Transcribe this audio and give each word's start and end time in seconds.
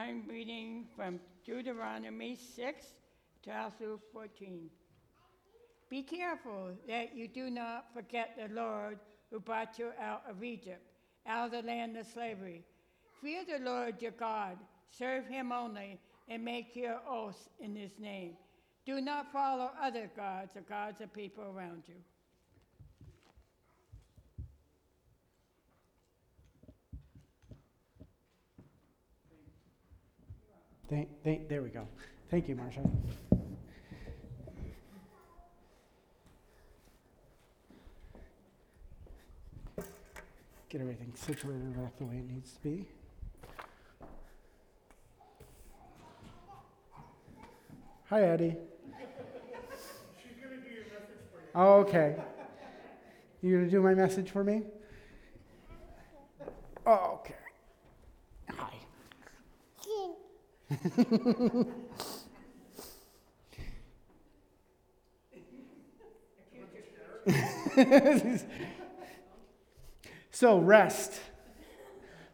I'm 0.00 0.22
reading 0.26 0.86
from 0.96 1.20
Deuteronomy 1.44 2.34
6, 2.34 2.86
12 3.44 3.72
through 3.76 4.00
14. 4.14 4.70
Be 5.90 6.02
careful 6.02 6.70
that 6.88 7.14
you 7.14 7.28
do 7.28 7.50
not 7.50 7.92
forget 7.92 8.34
the 8.34 8.54
Lord 8.54 8.98
who 9.30 9.40
brought 9.40 9.78
you 9.78 9.90
out 10.00 10.22
of 10.26 10.42
Egypt, 10.42 10.80
out 11.26 11.46
of 11.46 11.52
the 11.52 11.68
land 11.68 11.98
of 11.98 12.06
slavery. 12.06 12.64
Fear 13.20 13.42
the 13.44 13.62
Lord 13.62 14.00
your 14.00 14.12
God, 14.12 14.56
serve 14.90 15.26
him 15.26 15.52
only, 15.52 16.00
and 16.30 16.42
make 16.42 16.74
your 16.74 16.98
oaths 17.06 17.50
in 17.60 17.76
his 17.76 17.98
name. 17.98 18.32
Do 18.86 19.02
not 19.02 19.30
follow 19.30 19.70
other 19.82 20.10
gods 20.16 20.56
or 20.56 20.62
gods 20.62 21.02
of 21.02 21.12
people 21.12 21.44
around 21.44 21.82
you. 21.86 21.96
Thank, 30.90 31.08
thank, 31.22 31.48
there 31.48 31.62
we 31.62 31.68
go. 31.68 31.86
Thank 32.32 32.48
you, 32.48 32.56
Marcia. 32.56 32.80
Get 40.68 40.80
everything 40.80 41.12
situated 41.14 41.80
back 41.80 41.96
the 41.96 42.04
way 42.04 42.16
it 42.16 42.28
needs 42.28 42.52
to 42.54 42.60
be. 42.60 42.86
Hi, 48.06 48.22
Eddie. 48.22 48.56
Oh, 51.54 51.74
okay. 51.82 52.16
You 53.42 53.58
gonna 53.58 53.70
do 53.70 53.80
my 53.80 53.94
message 53.94 54.30
for 54.30 54.42
me? 54.42 54.62
Oh, 56.84 57.20
okay. 57.20 57.34
Hi. 58.50 58.74
so, 70.30 70.58
rest. 70.58 71.20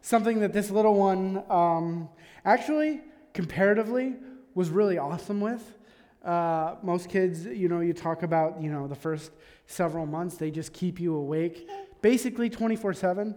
Something 0.01 0.39
that 0.41 0.53
this 0.53 0.69
little 0.69 0.93
one 0.93 1.43
um, 1.49 2.09
actually, 2.45 3.01
comparatively, 3.33 4.15
was 4.53 4.69
really 4.69 4.97
awesome 4.97 5.41
with. 5.41 5.75
Uh, 6.23 6.75
most 6.83 7.09
kids, 7.09 7.45
you 7.45 7.67
know, 7.67 7.79
you 7.79 7.93
talk 7.93 8.23
about, 8.23 8.61
you 8.61 8.71
know, 8.71 8.87
the 8.87 8.95
first 8.95 9.31
several 9.65 10.05
months, 10.05 10.37
they 10.37 10.51
just 10.51 10.73
keep 10.73 10.99
you 10.99 11.15
awake 11.15 11.67
basically 12.01 12.49
24 12.49 12.93
7. 12.93 13.35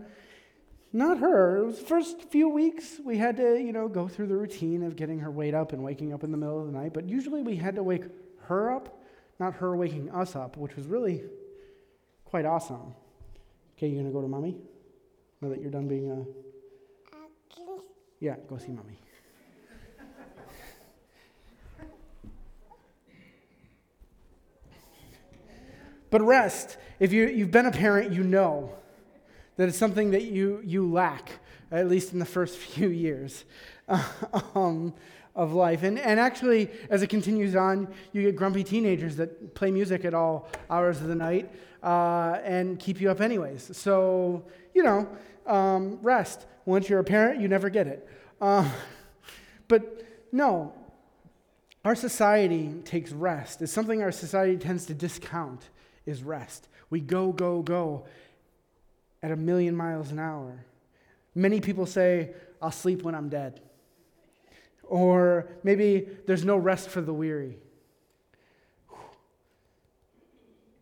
Not 0.92 1.18
her. 1.18 1.58
It 1.58 1.66
was 1.66 1.78
the 1.78 1.84
first 1.84 2.22
few 2.30 2.48
weeks 2.48 3.00
we 3.04 3.16
had 3.16 3.36
to, 3.36 3.60
you 3.60 3.72
know, 3.72 3.86
go 3.86 4.08
through 4.08 4.26
the 4.26 4.36
routine 4.36 4.82
of 4.82 4.96
getting 4.96 5.20
her 5.20 5.30
weight 5.30 5.54
up 5.54 5.72
and 5.72 5.84
waking 5.84 6.12
up 6.12 6.24
in 6.24 6.32
the 6.32 6.36
middle 6.36 6.58
of 6.58 6.66
the 6.66 6.72
night. 6.72 6.92
But 6.92 7.08
usually 7.08 7.42
we 7.42 7.56
had 7.56 7.76
to 7.76 7.82
wake 7.82 8.04
her 8.42 8.72
up, 8.72 9.00
not 9.38 9.54
her 9.54 9.76
waking 9.76 10.10
us 10.10 10.34
up, 10.34 10.56
which 10.56 10.74
was 10.74 10.86
really 10.86 11.22
quite 12.24 12.44
awesome. 12.44 12.94
Okay, 13.76 13.88
you 13.88 13.96
gonna 13.96 14.10
go 14.10 14.20
to 14.20 14.28
mommy? 14.28 14.56
Now 15.40 15.48
that 15.50 15.62
you're 15.62 15.70
done 15.70 15.86
being 15.86 16.10
a. 16.10 16.24
Yeah, 18.18 18.36
go 18.48 18.58
see 18.58 18.72
mommy. 18.72 18.98
But 26.10 26.22
rest, 26.22 26.76
if 26.98 27.12
you, 27.12 27.28
you've 27.28 27.52
been 27.52 27.66
a 27.66 27.70
parent, 27.70 28.12
you 28.12 28.24
know 28.24 28.79
that 29.60 29.68
it's 29.68 29.76
something 29.76 30.12
that 30.12 30.22
you, 30.22 30.62
you 30.64 30.90
lack, 30.90 31.32
at 31.70 31.86
least 31.86 32.14
in 32.14 32.18
the 32.18 32.24
first 32.24 32.56
few 32.74 32.88
years 32.88 33.44
um, 34.54 34.94
of 35.34 35.52
life. 35.52 35.82
And, 35.82 35.98
and 35.98 36.18
actually, 36.18 36.70
as 36.88 37.02
it 37.02 37.08
continues 37.08 37.54
on, 37.54 37.86
you 38.14 38.22
get 38.22 38.36
grumpy 38.36 38.64
teenagers 38.64 39.16
that 39.16 39.54
play 39.54 39.70
music 39.70 40.06
at 40.06 40.14
all 40.14 40.48
hours 40.70 41.02
of 41.02 41.08
the 41.08 41.14
night 41.14 41.54
uh, 41.82 42.38
and 42.42 42.78
keep 42.78 43.02
you 43.02 43.10
up, 43.10 43.20
anyways. 43.20 43.76
So, 43.76 44.46
you 44.74 44.82
know, 44.82 45.06
um, 45.46 45.98
rest. 46.00 46.46
Once 46.64 46.88
you're 46.88 47.00
a 47.00 47.04
parent, 47.04 47.38
you 47.38 47.46
never 47.46 47.68
get 47.68 47.86
it. 47.86 48.08
Uh, 48.40 48.66
but 49.68 50.06
no, 50.32 50.72
our 51.84 51.94
society 51.94 52.72
takes 52.86 53.12
rest. 53.12 53.60
It's 53.60 53.72
something 53.72 54.02
our 54.02 54.10
society 54.10 54.56
tends 54.56 54.86
to 54.86 54.94
discount 54.94 55.68
is 56.06 56.22
rest. 56.22 56.68
We 56.88 57.00
go, 57.00 57.30
go, 57.30 57.60
go 57.60 58.06
at 59.22 59.30
a 59.30 59.36
million 59.36 59.76
miles 59.76 60.10
an 60.10 60.18
hour. 60.18 60.64
Many 61.34 61.60
people 61.60 61.86
say, 61.86 62.34
I'll 62.60 62.70
sleep 62.70 63.02
when 63.02 63.14
I'm 63.14 63.28
dead. 63.28 63.60
Or 64.82 65.48
maybe 65.62 66.08
there's 66.26 66.44
no 66.44 66.56
rest 66.56 66.88
for 66.88 67.00
the 67.00 67.12
weary. 67.12 67.58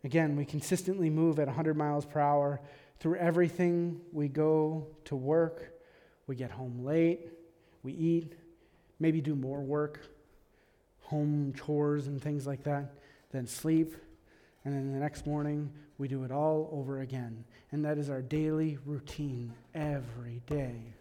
Again, 0.04 0.36
we 0.36 0.44
consistently 0.44 1.10
move 1.10 1.38
at 1.38 1.46
100 1.46 1.76
miles 1.76 2.06
per 2.06 2.20
hour 2.20 2.60
through 3.00 3.16
everything. 3.16 4.00
We 4.12 4.28
go 4.28 4.86
to 5.06 5.16
work, 5.16 5.74
we 6.26 6.36
get 6.36 6.50
home 6.50 6.84
late, 6.84 7.30
we 7.82 7.92
eat, 7.92 8.34
maybe 8.98 9.20
do 9.20 9.34
more 9.34 9.60
work, 9.60 10.08
home 11.00 11.52
chores 11.56 12.06
and 12.06 12.22
things 12.22 12.46
like 12.46 12.64
that, 12.64 12.94
then 13.32 13.46
sleep. 13.46 13.94
And 14.64 14.74
then 14.74 14.92
the 14.92 14.98
next 14.98 15.26
morning, 15.26 15.70
we 15.98 16.06
do 16.06 16.22
it 16.22 16.30
all 16.30 16.70
over 16.72 17.00
again. 17.00 17.44
And 17.72 17.84
that 17.84 17.98
is 17.98 18.08
our 18.08 18.22
daily 18.22 18.78
routine 18.86 19.52
every 19.74 20.42
day. 20.46 20.94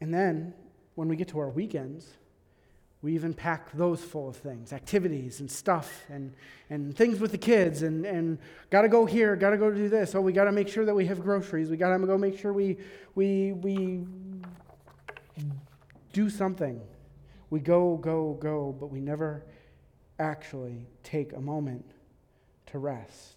And 0.00 0.14
then, 0.14 0.54
when 0.94 1.08
we 1.08 1.16
get 1.16 1.28
to 1.28 1.38
our 1.38 1.50
weekends, 1.50 2.06
we 3.02 3.14
even 3.14 3.34
pack 3.34 3.70
those 3.72 4.00
full 4.00 4.28
of 4.28 4.36
things 4.36 4.72
activities 4.72 5.38
and 5.40 5.50
stuff 5.50 6.02
and, 6.08 6.34
and 6.70 6.96
things 6.96 7.20
with 7.20 7.30
the 7.30 7.38
kids 7.38 7.82
and, 7.82 8.04
and 8.04 8.38
got 8.70 8.82
to 8.82 8.88
go 8.88 9.06
here 9.06 9.36
got 9.36 9.50
to 9.50 9.56
go 9.56 9.70
do 9.70 9.88
this 9.88 10.16
oh 10.16 10.20
we 10.20 10.32
got 10.32 10.44
to 10.44 10.52
make 10.52 10.66
sure 10.66 10.84
that 10.84 10.94
we 10.94 11.06
have 11.06 11.20
groceries 11.20 11.70
we 11.70 11.76
got 11.76 11.96
to 11.96 12.06
go 12.06 12.18
make 12.18 12.36
sure 12.36 12.52
we, 12.52 12.76
we, 13.14 13.52
we 13.52 14.04
do 16.12 16.28
something 16.28 16.80
we 17.50 17.60
go 17.60 17.96
go 17.96 18.34
go 18.40 18.74
but 18.78 18.86
we 18.86 19.00
never 19.00 19.44
actually 20.18 20.86
take 21.02 21.32
a 21.32 21.40
moment 21.40 21.84
to 22.66 22.78
rest 22.78 23.36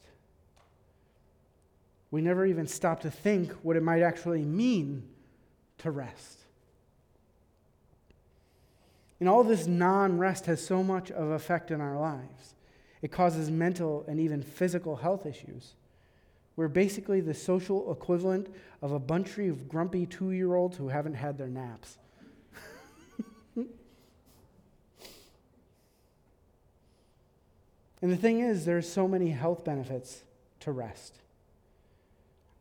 we 2.10 2.22
never 2.22 2.46
even 2.46 2.68
stop 2.68 3.02
to 3.02 3.12
think 3.12 3.52
what 3.64 3.76
it 3.76 3.84
might 3.84 4.02
actually 4.02 4.44
mean 4.44 5.04
to 5.78 5.92
rest 5.92 6.42
and 9.22 9.30
all 9.30 9.44
this 9.44 9.68
non 9.68 10.18
rest 10.18 10.48
has 10.48 10.66
so 10.66 10.84
much 10.84 11.12
of 11.12 11.30
effect 11.30 11.70
in 11.70 11.80
our 11.80 11.98
lives. 11.98 12.56
It 13.04 13.12
causes 13.12 13.52
mental 13.52 14.04
and 14.08 14.20
even 14.20 14.42
physical 14.42 14.96
health 14.96 15.28
issues. 15.28 15.76
We're 16.56 16.68
basically 16.68 17.22
the 17.22 17.36
social 17.36 17.92
equivalent 17.92 18.48
of 18.82 18.92
a 18.92 19.00
bunch 19.00 19.38
of 19.38 19.70
grumpy 19.70 20.08
two 20.08 20.32
year 20.32 20.56
olds 20.56 20.76
who 20.76 20.90
haven't 20.90 21.14
had 21.14 21.38
their 21.38 21.48
naps. 21.48 22.00
The 28.10 28.18
thing 28.18 28.40
is, 28.40 28.66
there's 28.66 28.92
so 28.92 29.08
many 29.08 29.30
health 29.30 29.64
benefits 29.64 30.24
to 30.62 30.72
rest. 30.72 31.18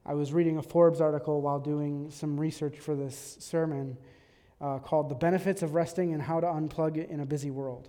I 0.05 0.15
was 0.15 0.33
reading 0.33 0.59
a 0.59 0.63
Forbes 0.63 1.01
article 1.01 1.41
while 1.41 1.61
doing 1.61 2.11
some 2.11 2.39
research 2.39 2.79
for 2.79 2.95
this 2.95 3.37
sermon 3.39 3.97
uh, 4.61 4.79
called 4.79 5.09
The 5.09 5.15
Benefits 5.15 5.63
of 5.63 5.75
Resting 5.75 6.13
and 6.13 6.23
How 6.23 6.41
to 6.41 6.47
Unplug 6.47 7.09
in 7.09 7.21
a 7.21 7.27
Busy 7.27 7.51
World. 7.51 7.89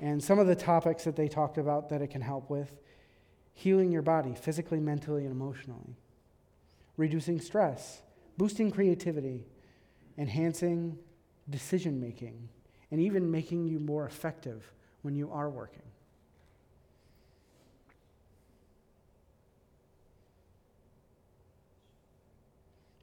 And 0.00 0.22
some 0.22 0.38
of 0.38 0.46
the 0.46 0.54
topics 0.54 1.04
that 1.04 1.16
they 1.16 1.28
talked 1.28 1.58
about 1.58 1.88
that 1.90 2.02
it 2.02 2.08
can 2.08 2.20
help 2.20 2.48
with 2.50 2.80
healing 3.52 3.92
your 3.92 4.02
body 4.02 4.34
physically, 4.34 4.80
mentally, 4.80 5.22
and 5.22 5.32
emotionally, 5.32 5.96
reducing 6.96 7.40
stress, 7.40 8.02
boosting 8.36 8.70
creativity, 8.70 9.46
enhancing 10.18 10.98
decision 11.48 12.00
making, 12.00 12.48
and 12.90 13.00
even 13.00 13.30
making 13.30 13.66
you 13.66 13.78
more 13.78 14.06
effective 14.06 14.72
when 15.04 15.14
you 15.14 15.30
are 15.30 15.50
working. 15.50 15.82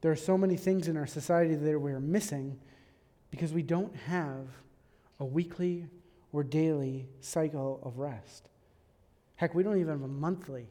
There 0.00 0.10
are 0.10 0.16
so 0.16 0.36
many 0.36 0.56
things 0.56 0.88
in 0.88 0.96
our 0.96 1.06
society 1.06 1.54
that 1.54 1.78
we're 1.78 2.00
missing 2.00 2.58
because 3.30 3.52
we 3.52 3.62
don't 3.62 3.94
have 4.08 4.48
a 5.20 5.24
weekly 5.24 5.86
or 6.32 6.42
daily 6.42 7.06
cycle 7.20 7.80
of 7.84 7.98
rest. 7.98 8.48
Heck, 9.36 9.54
we 9.54 9.62
don't 9.62 9.78
even 9.78 9.92
have 9.92 10.02
a 10.02 10.08
monthly 10.08 10.66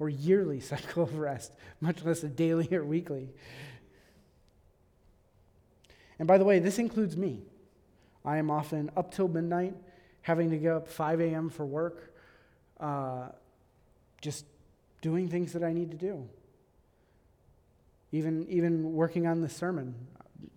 or 0.00 0.08
yearly 0.08 0.58
cycle 0.72 1.04
of 1.04 1.18
rest, 1.18 1.52
much 1.80 2.02
less 2.02 2.24
a 2.24 2.28
daily 2.28 2.68
or 2.74 2.84
weekly. 2.84 3.28
And 6.18 6.26
by 6.26 6.36
the 6.36 6.44
way, 6.44 6.58
this 6.58 6.80
includes 6.80 7.16
me. 7.16 7.42
I 8.24 8.38
am 8.38 8.50
often 8.50 8.90
up 8.96 9.14
till 9.14 9.28
midnight, 9.28 9.74
having 10.24 10.50
to 10.50 10.56
get 10.56 10.72
up 10.72 10.88
5 10.88 11.20
a.m. 11.20 11.50
for 11.50 11.66
work, 11.66 12.14
uh, 12.80 13.28
just 14.22 14.46
doing 15.02 15.28
things 15.28 15.52
that 15.52 15.62
I 15.62 15.74
need 15.74 15.90
to 15.90 15.98
do. 15.98 16.26
Even, 18.10 18.46
even 18.48 18.94
working 18.94 19.26
on 19.26 19.42
the 19.42 19.50
sermon. 19.50 19.94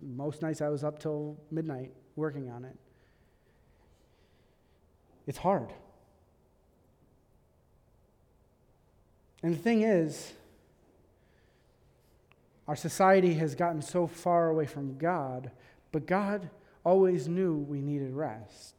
Most 0.00 0.40
nights 0.40 0.62
I 0.62 0.70
was 0.70 0.82
up 0.84 0.98
till 0.98 1.36
midnight 1.50 1.92
working 2.16 2.48
on 2.48 2.64
it. 2.64 2.78
It's 5.26 5.36
hard. 5.36 5.70
And 9.42 9.52
the 9.52 9.58
thing 9.58 9.82
is, 9.82 10.32
our 12.66 12.76
society 12.76 13.34
has 13.34 13.54
gotten 13.54 13.82
so 13.82 14.06
far 14.06 14.48
away 14.48 14.64
from 14.64 14.96
God, 14.96 15.50
but 15.92 16.06
God 16.06 16.48
always 16.84 17.28
knew 17.28 17.54
we 17.54 17.82
needed 17.82 18.14
rest. 18.14 18.76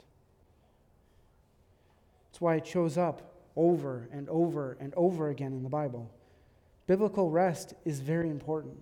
That's 2.40 2.46
why 2.46 2.56
it 2.56 2.66
shows 2.66 2.98
up 2.98 3.34
over 3.58 4.08
and 4.14 4.30
over 4.30 4.78
and 4.80 4.94
over 4.96 5.28
again 5.28 5.52
in 5.52 5.62
the 5.62 5.68
Bible. 5.68 6.10
Biblical 6.88 7.30
rest 7.30 7.74
is 7.84 8.00
very 8.00 8.30
important. 8.30 8.78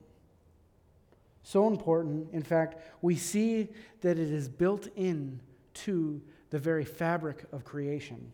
So 1.42 1.66
important, 1.66 2.28
in 2.34 2.44
fact, 2.44 2.80
we 3.02 3.16
see 3.16 3.70
that 4.02 4.20
it 4.20 4.30
is 4.32 4.48
built 4.48 4.90
in 4.96 5.40
to 5.74 6.22
the 6.52 6.60
very 6.60 6.86
fabric 6.86 7.46
of 7.52 7.66
creation. 7.66 8.32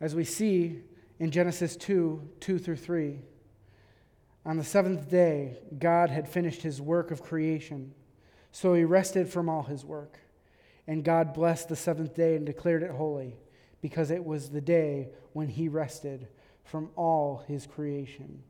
As 0.00 0.14
we 0.14 0.22
see 0.22 0.78
in 1.18 1.32
Genesis 1.32 1.74
2 1.74 2.22
2 2.38 2.58
through 2.60 2.76
3, 2.76 3.18
on 4.46 4.58
the 4.58 4.64
seventh 4.64 5.10
day, 5.10 5.58
God 5.76 6.10
had 6.10 6.28
finished 6.28 6.62
his 6.62 6.80
work 6.80 7.10
of 7.10 7.24
creation, 7.24 7.94
so 8.52 8.74
he 8.74 8.84
rested 8.84 9.28
from 9.28 9.48
all 9.48 9.64
his 9.64 9.84
work. 9.84 10.20
And 10.88 11.04
God 11.04 11.34
blessed 11.34 11.68
the 11.68 11.76
seventh 11.76 12.14
day 12.14 12.34
and 12.34 12.44
declared 12.44 12.82
it 12.82 12.90
holy, 12.90 13.36
because 13.80 14.10
it 14.10 14.24
was 14.24 14.48
the 14.48 14.60
day 14.60 15.10
when 15.34 15.46
he 15.48 15.68
rested 15.68 16.26
from 16.64 16.90
all 16.96 17.44
his 17.46 17.66
creation, 17.66 18.42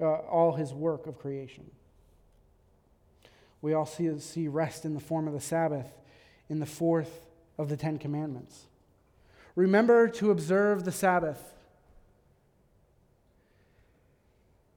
uh, 0.00 0.04
all 0.04 0.52
his 0.52 0.72
work 0.72 1.06
of 1.06 1.18
creation. 1.18 1.68
We 3.62 3.74
also 3.74 4.18
see 4.18 4.46
rest 4.46 4.84
in 4.84 4.94
the 4.94 5.00
form 5.00 5.26
of 5.26 5.34
the 5.34 5.40
Sabbath 5.40 5.90
in 6.48 6.60
the 6.60 6.66
fourth 6.66 7.26
of 7.58 7.68
the 7.68 7.76
Ten 7.76 7.98
Commandments. 7.98 8.66
Remember 9.56 10.08
to 10.08 10.30
observe 10.30 10.84
the 10.84 10.92
Sabbath 10.92 11.42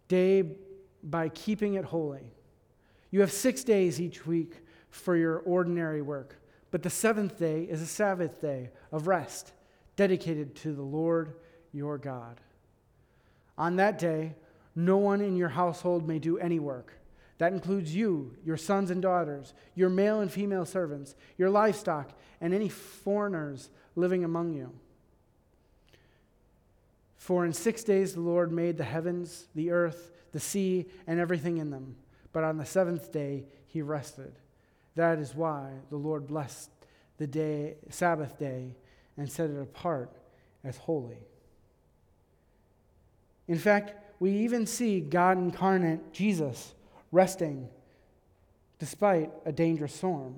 day 0.08 0.44
by 1.04 1.30
keeping 1.30 1.76
it 1.76 1.86
holy. 1.86 2.32
You 3.12 3.22
have 3.22 3.32
six 3.32 3.64
days 3.64 4.02
each 4.02 4.26
week 4.26 4.56
for 4.90 5.16
your 5.16 5.38
ordinary 5.40 6.02
work, 6.02 6.38
but 6.74 6.82
the 6.82 6.90
seventh 6.90 7.38
day 7.38 7.68
is 7.70 7.84
a 7.84 7.86
Sabbath 7.86 8.42
day 8.42 8.72
of 8.92 9.06
rest 9.06 9.52
dedicated 9.96 10.56
to 10.56 10.74
the 10.74 10.82
Lord 10.82 11.36
your 11.72 12.00
God. 12.00 12.42
On 13.60 13.76
that 13.76 14.00
day, 14.00 14.34
no 14.76 14.98
one 14.98 15.22
in 15.22 15.38
your 15.38 15.50
household 15.50 16.08
may 16.08 16.18
do 16.18 16.40
any 16.40 16.58
work. 16.58 16.94
That 17.38 17.54
includes 17.54 17.96
you, 17.96 18.36
your 18.44 18.58
sons 18.58 18.90
and 18.90 19.04
daughters, 19.04 19.54
your 19.76 19.92
male 19.92 20.22
and 20.22 20.32
female 20.32 20.66
servants, 20.66 21.14
your 21.38 21.52
livestock, 21.52 22.10
and 22.42 22.56
any 22.56 22.70
foreigners 22.70 23.70
living 23.96 24.24
among 24.24 24.54
you. 24.54 24.72
For 27.18 27.46
in 27.46 27.54
six 27.54 27.84
days 27.84 28.16
the 28.16 28.22
Lord 28.22 28.52
made 28.52 28.80
the 28.80 28.84
heavens, 28.84 29.46
the 29.54 29.70
earth, 29.70 30.12
the 30.32 30.40
sea, 30.40 30.88
and 31.06 31.20
everything 31.20 31.60
in 31.60 31.70
them. 31.70 31.98
But 32.32 32.44
on 32.44 32.58
the 32.58 32.66
seventh 32.66 33.12
day 33.12 33.44
he 33.68 33.84
rested. 33.84 34.34
That 34.96 35.20
is 35.20 35.36
why 35.36 35.72
the 35.90 35.98
Lord 35.98 36.28
blessed 36.28 36.70
the 37.18 37.28
day, 37.28 37.76
Sabbath 37.90 38.38
day 38.38 38.76
and 39.18 39.32
set 39.32 39.50
it 39.50 39.62
apart 39.62 40.12
as 40.64 40.78
holy. 40.78 41.28
In 43.48 43.58
fact, 43.58 43.94
we 44.20 44.32
even 44.32 44.66
see 44.66 45.00
God 45.02 45.38
incarnate, 45.38 46.14
Jesus, 46.14 46.74
resting 47.12 47.68
despite 48.80 49.32
a 49.46 49.52
dangerous 49.52 49.94
storm. 49.94 50.36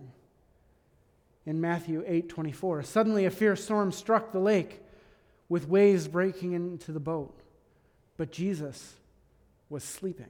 In 1.45 1.61
Matthew 1.61 2.03
8:24, 2.07 2.83
suddenly 2.83 3.25
a 3.25 3.31
fierce 3.31 3.63
storm 3.63 3.91
struck 3.91 4.31
the 4.31 4.39
lake 4.39 4.81
with 5.47 5.69
waves 5.69 6.07
breaking 6.07 6.53
into 6.53 6.91
the 6.91 6.99
boat, 6.99 7.41
but 8.17 8.31
Jesus 8.31 8.95
was 9.69 9.83
sleeping. 9.83 10.29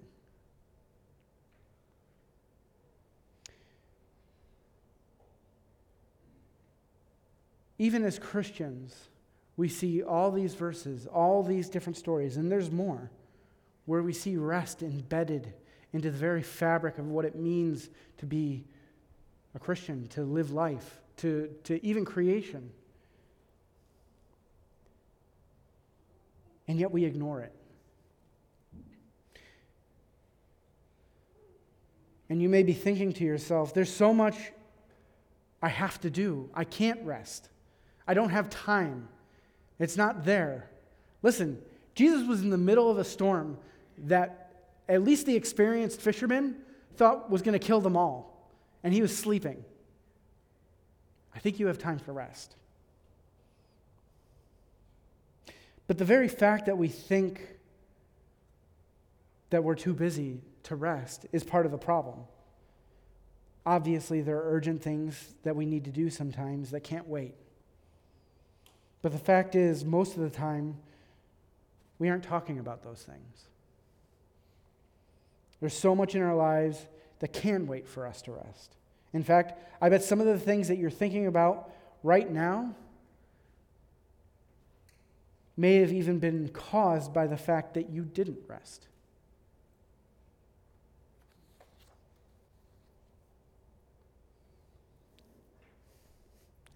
Even 7.78 8.04
as 8.04 8.18
Christians, 8.18 9.10
we 9.58 9.68
see 9.68 10.02
all 10.02 10.32
these 10.32 10.54
verses, 10.54 11.08
all 11.08 11.44
these 11.44 11.70
different 11.70 11.98
stories, 11.98 12.38
and 12.38 12.52
there's 12.52 12.72
more, 12.72 13.10
where 13.86 14.02
we 14.02 14.14
see 14.14 14.38
rest 14.38 14.82
embedded 14.82 15.54
into 15.94 16.12
the 16.12 16.18
very 16.18 16.44
fabric 16.44 16.98
of 16.98 17.08
what 17.08 17.26
it 17.26 17.36
means 17.36 17.90
to 18.18 18.26
be 18.26 18.66
a 19.54 19.60
Christian, 19.60 20.08
to 20.10 20.24
live 20.24 20.52
life, 20.52 21.00
to, 21.18 21.50
to 21.64 21.84
even 21.86 22.04
creation. 22.04 22.72
And 26.68 26.80
yet 26.80 26.92
we 26.92 27.06
ignore 27.06 27.42
it. 27.42 27.54
And 32.30 32.42
you 32.42 32.50
may 32.50 32.64
be 32.64 32.74
thinking 32.74 33.14
to 33.14 33.24
yourself, 33.24 33.74
there's 33.74 33.94
so 33.94 34.14
much 34.14 34.36
I 35.62 35.70
have 35.70 36.02
to 36.02 36.10
do. 36.10 36.50
I 36.54 36.64
can't 36.64 37.02
rest. 37.06 37.50
I 38.08 38.14
don't 38.14 38.30
have 38.30 38.50
time. 38.50 39.08
It's 39.80 39.98
not 39.98 40.26
there. 40.26 40.70
Listen, 41.22 41.62
Jesus 41.96 42.28
was 42.28 42.42
in 42.42 42.50
the 42.50 42.58
middle 42.58 42.90
of 42.90 42.98
a 42.98 43.04
storm 43.04 43.58
that 43.98 44.54
at 44.88 45.04
least 45.04 45.26
the 45.26 45.36
experienced 45.36 46.02
fishermen 46.02 46.58
thought 46.96 47.30
was 47.30 47.42
going 47.42 47.58
to 47.58 47.66
kill 47.66 47.82
them 47.82 47.98
all, 47.98 48.50
and 48.84 48.94
he 48.94 49.02
was 49.02 49.16
sleeping. 49.16 49.64
I 51.36 51.40
think 51.40 51.60
you 51.60 51.68
have 51.68 51.78
time 51.78 52.00
for 52.00 52.14
rest. 52.14 52.56
But 55.88 55.98
the 55.98 56.06
very 56.06 56.28
fact 56.28 56.66
that 56.66 56.78
we 56.78 56.88
think 56.88 57.42
that 59.50 59.64
we're 59.64 59.76
too 59.76 59.94
busy 59.94 60.42
to 60.64 60.76
rest 60.76 61.26
is 61.32 61.44
part 61.44 61.66
of 61.66 61.72
the 61.72 61.78
problem. 61.78 62.20
Obviously, 63.66 64.22
there 64.22 64.38
are 64.38 64.54
urgent 64.54 64.82
things 64.82 65.34
that 65.44 65.56
we 65.56 65.66
need 65.66 65.86
to 65.86 65.92
do 65.92 66.10
sometimes 66.10 66.72
that 66.72 66.82
can't 66.82 67.08
wait. 67.08 67.36
But 69.06 69.12
the 69.12 69.20
fact 69.20 69.54
is, 69.54 69.86
most 69.86 70.18
of 70.18 70.24
the 70.24 70.32
time, 70.32 70.78
we 72.00 72.10
aren't 72.10 72.24
talking 72.24 72.58
about 72.58 72.82
those 72.82 73.04
things. 73.04 73.44
There's 75.60 75.78
so 75.78 75.94
much 75.94 76.16
in 76.16 76.24
our 76.24 76.36
lives 76.36 76.84
that 77.20 77.32
can 77.32 77.68
wait 77.68 77.88
for 77.88 78.08
us 78.08 78.24
to 78.24 78.32
rest. 78.32 78.74
In 79.14 79.22
fact, 79.22 79.62
I 79.80 79.90
bet 79.90 80.04
some 80.04 80.20
of 80.22 80.26
the 80.26 80.40
things 80.40 80.70
that 80.70 80.80
you're 80.80 80.90
thinking 80.90 81.28
about 81.28 81.70
right 82.02 82.28
now 82.28 82.74
may 85.56 85.76
have 85.76 85.94
even 85.94 86.18
been 86.18 86.50
caused 86.50 87.14
by 87.14 87.28
the 87.28 87.38
fact 87.38 87.76
that 87.76 87.92
you 87.92 88.06
didn't 88.06 88.40
rest. 88.48 88.88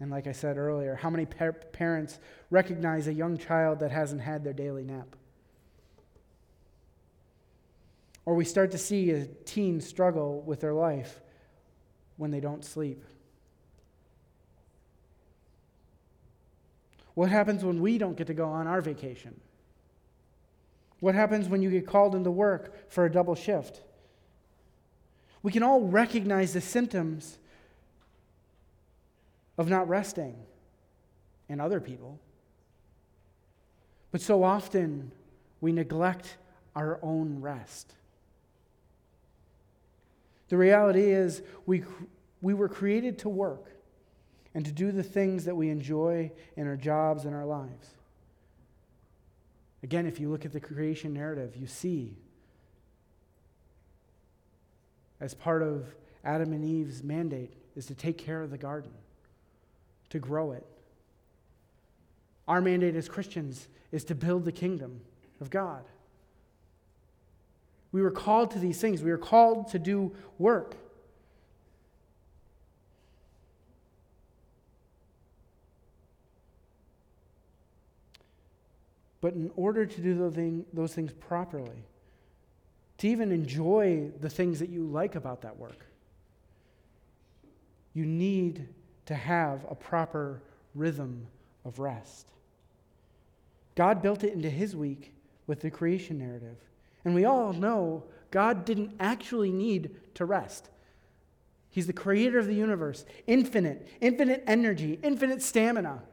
And 0.00 0.10
like 0.10 0.26
I 0.26 0.32
said 0.32 0.56
earlier, 0.56 0.94
how 0.94 1.10
many 1.10 1.26
par- 1.26 1.52
parents 1.52 2.18
recognize 2.50 3.06
a 3.06 3.12
young 3.12 3.36
child 3.36 3.80
that 3.80 3.90
hasn't 3.90 4.22
had 4.22 4.42
their 4.42 4.54
daily 4.54 4.82
nap? 4.82 5.14
Or 8.24 8.34
we 8.34 8.44
start 8.44 8.70
to 8.70 8.78
see 8.78 9.10
a 9.10 9.26
teen 9.26 9.80
struggle 9.80 10.40
with 10.40 10.60
their 10.60 10.72
life 10.72 11.20
when 12.16 12.30
they 12.30 12.40
don't 12.40 12.64
sleep. 12.64 13.04
What 17.14 17.28
happens 17.28 17.62
when 17.62 17.80
we 17.80 17.98
don't 17.98 18.16
get 18.16 18.28
to 18.28 18.34
go 18.34 18.46
on 18.46 18.66
our 18.66 18.80
vacation? 18.80 19.38
What 21.00 21.14
happens 21.14 21.48
when 21.48 21.60
you 21.60 21.70
get 21.70 21.86
called 21.86 22.14
into 22.14 22.30
work 22.30 22.90
for 22.90 23.04
a 23.04 23.12
double 23.12 23.34
shift? 23.34 23.82
We 25.42 25.52
can 25.52 25.62
all 25.62 25.82
recognize 25.82 26.52
the 26.52 26.60
symptoms 26.60 27.38
of 29.60 29.68
not 29.68 29.86
resting 29.90 30.34
in 31.50 31.60
other 31.60 31.80
people. 31.80 32.18
But 34.10 34.22
so 34.22 34.42
often 34.42 35.12
we 35.60 35.70
neglect 35.70 36.38
our 36.74 36.98
own 37.02 37.42
rest. 37.42 37.92
The 40.48 40.56
reality 40.56 41.10
is, 41.10 41.42
we, 41.66 41.84
we 42.40 42.54
were 42.54 42.70
created 42.70 43.18
to 43.18 43.28
work 43.28 43.66
and 44.54 44.64
to 44.64 44.72
do 44.72 44.92
the 44.92 45.02
things 45.02 45.44
that 45.44 45.54
we 45.54 45.68
enjoy 45.68 46.32
in 46.56 46.66
our 46.66 46.76
jobs 46.76 47.26
and 47.26 47.34
our 47.34 47.44
lives. 47.44 47.90
Again, 49.82 50.06
if 50.06 50.18
you 50.18 50.30
look 50.30 50.46
at 50.46 50.52
the 50.52 50.60
creation 50.60 51.12
narrative, 51.12 51.54
you 51.54 51.66
see, 51.66 52.16
as 55.20 55.34
part 55.34 55.62
of 55.62 55.94
Adam 56.24 56.54
and 56.54 56.64
Eve's 56.64 57.02
mandate, 57.02 57.52
is 57.76 57.84
to 57.84 57.94
take 57.94 58.16
care 58.16 58.42
of 58.42 58.50
the 58.50 58.58
garden 58.58 58.92
to 60.10 60.18
grow 60.18 60.52
it. 60.52 60.66
Our 62.46 62.60
mandate 62.60 62.96
as 62.96 63.08
Christians 63.08 63.68
is 63.92 64.04
to 64.04 64.14
build 64.14 64.44
the 64.44 64.52
kingdom 64.52 65.00
of 65.40 65.50
God. 65.50 65.84
We 67.92 68.02
were 68.02 68.10
called 68.10 68.52
to 68.52 68.58
these 68.58 68.80
things, 68.80 69.02
we 69.02 69.10
were 69.10 69.18
called 69.18 69.68
to 69.68 69.78
do 69.78 70.12
work. 70.38 70.76
But 79.20 79.34
in 79.34 79.50
order 79.54 79.84
to 79.84 80.00
do 80.00 80.64
those, 80.72 80.94
things 80.94 81.12
properly, 81.12 81.84
to 82.98 83.08
even 83.08 83.32
enjoy 83.32 84.10
the 84.18 84.30
things 84.30 84.60
that 84.60 84.70
you 84.70 84.84
like 84.84 85.14
about 85.14 85.42
that 85.42 85.58
work, 85.58 85.84
you 87.92 88.06
need 88.06 88.66
to 89.10 89.16
have 89.16 89.66
a 89.68 89.74
proper 89.74 90.40
rhythm 90.72 91.26
of 91.64 91.80
rest. 91.80 92.28
God 93.74 94.02
built 94.02 94.22
it 94.22 94.32
into 94.32 94.48
his 94.48 94.76
week 94.76 95.12
with 95.48 95.62
the 95.62 95.70
creation 95.70 96.16
narrative. 96.16 96.56
And 97.04 97.12
we 97.12 97.24
all 97.24 97.52
know 97.52 98.04
God 98.30 98.64
didn't 98.64 98.92
actually 99.00 99.50
need 99.50 99.96
to 100.14 100.24
rest. 100.24 100.68
He's 101.70 101.88
the 101.88 101.92
creator 101.92 102.38
of 102.38 102.46
the 102.46 102.54
universe, 102.54 103.04
infinite, 103.26 103.88
infinite 104.00 104.44
energy, 104.46 105.00
infinite 105.02 105.42
stamina. 105.42 106.04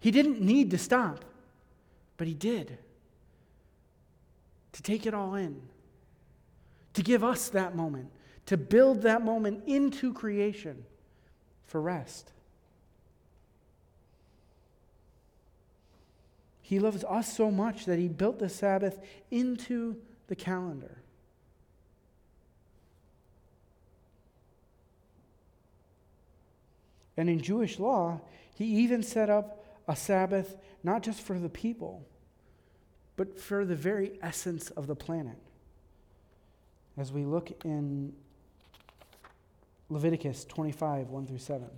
He 0.00 0.10
didn't 0.10 0.40
need 0.40 0.70
to 0.70 0.78
stop. 0.78 1.26
But 2.16 2.26
he 2.26 2.32
did. 2.32 2.78
To 4.72 4.82
take 4.82 5.04
it 5.04 5.12
all 5.12 5.34
in, 5.34 5.60
to 6.94 7.02
give 7.02 7.22
us 7.22 7.50
that 7.50 7.76
moment, 7.76 8.08
to 8.46 8.56
build 8.56 9.02
that 9.02 9.22
moment 9.22 9.64
into 9.66 10.14
creation 10.14 10.86
for 11.66 11.80
rest. 11.80 12.32
He 16.60 16.78
loves 16.78 17.04
us 17.04 17.30
so 17.30 17.50
much 17.50 17.84
that 17.84 17.98
he 17.98 18.08
built 18.08 18.38
the 18.38 18.48
Sabbath 18.48 18.98
into 19.30 19.96
the 20.28 20.34
calendar. 20.34 21.02
And 27.16 27.28
in 27.28 27.40
Jewish 27.40 27.78
law, 27.78 28.20
he 28.54 28.64
even 28.64 29.02
set 29.02 29.30
up 29.30 29.64
a 29.86 29.94
Sabbath 29.94 30.56
not 30.82 31.02
just 31.02 31.20
for 31.20 31.38
the 31.38 31.48
people, 31.48 32.06
but 33.16 33.38
for 33.38 33.64
the 33.64 33.76
very 33.76 34.18
essence 34.22 34.70
of 34.70 34.86
the 34.86 34.96
planet. 34.96 35.38
As 36.96 37.12
we 37.12 37.24
look 37.24 37.64
in 37.64 38.14
Leviticus 39.94 40.44
25, 40.46 41.10
1 41.10 41.26
through 41.28 41.38
7. 41.38 41.70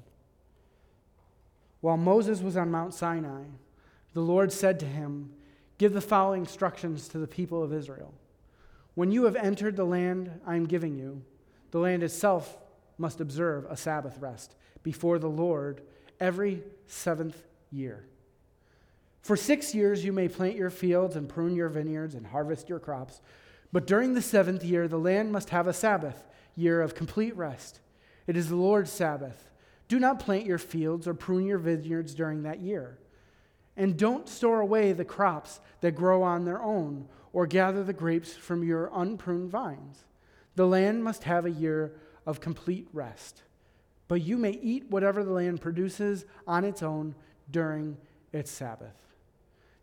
While 1.82 1.98
Moses 1.98 2.40
was 2.40 2.56
on 2.56 2.70
Mount 2.70 2.94
Sinai, 2.94 3.42
the 4.14 4.22
Lord 4.22 4.50
said 4.50 4.80
to 4.80 4.86
him, 4.86 5.34
Give 5.76 5.92
the 5.92 6.00
following 6.00 6.40
instructions 6.40 7.08
to 7.08 7.18
the 7.18 7.26
people 7.26 7.62
of 7.62 7.74
Israel. 7.74 8.14
When 8.94 9.12
you 9.12 9.24
have 9.24 9.36
entered 9.36 9.76
the 9.76 9.84
land 9.84 10.40
I 10.46 10.56
am 10.56 10.64
giving 10.64 10.96
you, 10.96 11.22
the 11.72 11.78
land 11.78 12.02
itself 12.02 12.56
must 12.96 13.20
observe 13.20 13.66
a 13.68 13.76
Sabbath 13.76 14.16
rest 14.18 14.54
before 14.82 15.18
the 15.18 15.28
Lord 15.28 15.82
every 16.18 16.62
seventh 16.86 17.42
year. 17.70 18.06
For 19.20 19.36
six 19.36 19.74
years 19.74 20.06
you 20.06 20.14
may 20.14 20.28
plant 20.28 20.56
your 20.56 20.70
fields 20.70 21.16
and 21.16 21.28
prune 21.28 21.54
your 21.54 21.68
vineyards 21.68 22.14
and 22.14 22.26
harvest 22.26 22.70
your 22.70 22.78
crops, 22.78 23.20
but 23.74 23.86
during 23.86 24.14
the 24.14 24.22
seventh 24.22 24.64
year 24.64 24.88
the 24.88 24.98
land 24.98 25.32
must 25.32 25.50
have 25.50 25.66
a 25.66 25.74
Sabbath 25.74 26.24
year 26.54 26.80
of 26.80 26.94
complete 26.94 27.36
rest. 27.36 27.80
It 28.26 28.36
is 28.36 28.48
the 28.48 28.56
Lord's 28.56 28.90
Sabbath. 28.90 29.50
Do 29.88 29.98
not 29.98 30.18
plant 30.18 30.46
your 30.46 30.58
fields 30.58 31.06
or 31.06 31.14
prune 31.14 31.46
your 31.46 31.58
vineyards 31.58 32.14
during 32.14 32.42
that 32.42 32.60
year. 32.60 32.98
And 33.76 33.96
don't 33.96 34.28
store 34.28 34.60
away 34.60 34.92
the 34.92 35.04
crops 35.04 35.60
that 35.80 35.94
grow 35.94 36.22
on 36.22 36.44
their 36.44 36.62
own, 36.62 37.08
or 37.32 37.46
gather 37.46 37.84
the 37.84 37.92
grapes 37.92 38.32
from 38.32 38.64
your 38.64 38.90
unpruned 38.94 39.50
vines. 39.50 40.04
The 40.54 40.66
land 40.66 41.04
must 41.04 41.24
have 41.24 41.44
a 41.44 41.50
year 41.50 41.92
of 42.24 42.40
complete 42.40 42.88
rest. 42.92 43.42
But 44.08 44.22
you 44.22 44.38
may 44.38 44.52
eat 44.52 44.90
whatever 44.90 45.22
the 45.22 45.32
land 45.32 45.60
produces 45.60 46.24
on 46.46 46.64
its 46.64 46.82
own 46.82 47.14
during 47.50 47.98
its 48.32 48.50
Sabbath. 48.50 48.94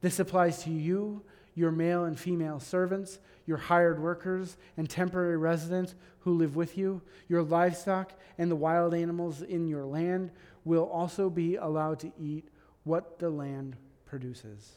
This 0.01 0.19
applies 0.19 0.63
to 0.63 0.71
you, 0.71 1.21
your 1.55 1.71
male 1.71 2.05
and 2.05 2.19
female 2.19 2.59
servants, 2.59 3.19
your 3.45 3.57
hired 3.57 4.01
workers 4.01 4.57
and 4.77 4.89
temporary 4.89 5.37
residents 5.37 5.95
who 6.19 6.33
live 6.33 6.55
with 6.55 6.77
you, 6.77 7.01
your 7.27 7.43
livestock, 7.43 8.13
and 8.37 8.49
the 8.49 8.55
wild 8.55 8.93
animals 8.93 9.41
in 9.41 9.67
your 9.67 9.85
land 9.85 10.31
will 10.65 10.85
also 10.85 11.29
be 11.29 11.55
allowed 11.55 11.99
to 11.99 12.11
eat 12.19 12.47
what 12.83 13.19
the 13.19 13.29
land 13.29 13.75
produces. 14.05 14.73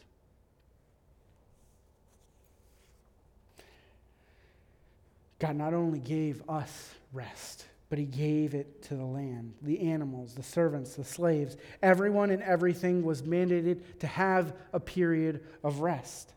God 5.39 5.57
not 5.57 5.75
only 5.75 5.99
gave 5.99 6.43
us 6.49 6.95
rest, 7.13 7.67
but 7.89 7.99
he 7.99 8.05
gave 8.05 8.55
it 8.55 8.83
to 8.85 8.97
the 8.97 9.05
land. 9.05 9.55
The 9.63 9.81
animals, 9.81 10.35
the 10.35 10.43
servants, 10.43 10.95
the 10.95 11.05
slaves, 11.05 11.57
everyone 11.83 12.31
and 12.31 12.43
everything 12.43 13.05
was 13.05 13.23
mandated 13.23 13.83
to 14.01 14.07
have 14.07 14.55
a 14.73 14.81
period 14.81 15.45
of 15.63 15.81
rest. 15.81 16.33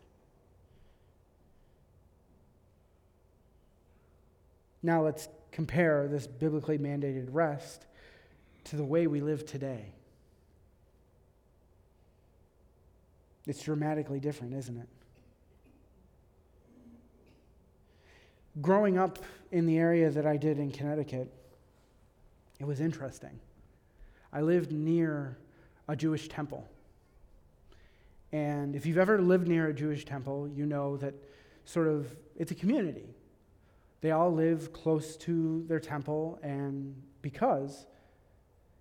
Now 4.81 5.03
let's 5.03 5.27
compare 5.51 6.07
this 6.07 6.27
biblically 6.27 6.77
mandated 6.77 7.27
rest 7.31 7.86
to 8.65 8.75
the 8.75 8.83
way 8.83 9.07
we 9.07 9.19
live 9.19 9.45
today. 9.45 9.93
It's 13.45 13.62
dramatically 13.63 14.19
different, 14.19 14.53
isn't 14.53 14.77
it? 14.77 14.88
Growing 18.62 18.98
up 18.98 19.19
in 19.51 19.65
the 19.65 19.77
area 19.77 20.09
that 20.09 20.25
I 20.25 20.38
did 20.38 20.59
in 20.59 20.71
Connecticut, 20.71 21.33
it 22.59 22.65
was 22.65 22.79
interesting. 22.79 23.39
I 24.31 24.41
lived 24.41 24.71
near 24.71 25.38
a 25.88 25.95
Jewish 25.95 26.27
temple. 26.27 26.67
And 28.31 28.75
if 28.75 28.86
you've 28.86 28.98
ever 28.98 29.19
lived 29.19 29.48
near 29.48 29.67
a 29.67 29.74
Jewish 29.74 30.05
temple, 30.05 30.48
you 30.48 30.65
know 30.65 30.98
that 30.98 31.15
sort 31.65 31.88
of 31.88 32.15
it's 32.36 32.51
a 32.51 32.55
community. 32.55 33.15
They 34.01 34.12
all 34.12 34.34
live 34.34 34.72
close 34.72 35.18
to 35.18 35.65
their 35.68 35.79
temple, 35.79 36.39
and 36.41 37.01
because 37.22 37.86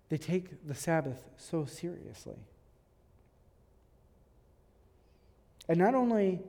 they 0.09 0.17
take 0.17 0.65
the 0.67 0.75
Sabbath 0.75 1.29
so 1.37 1.65
seriously. 1.65 2.37
And 5.67 5.77
not 5.77 5.93
only 5.93 6.39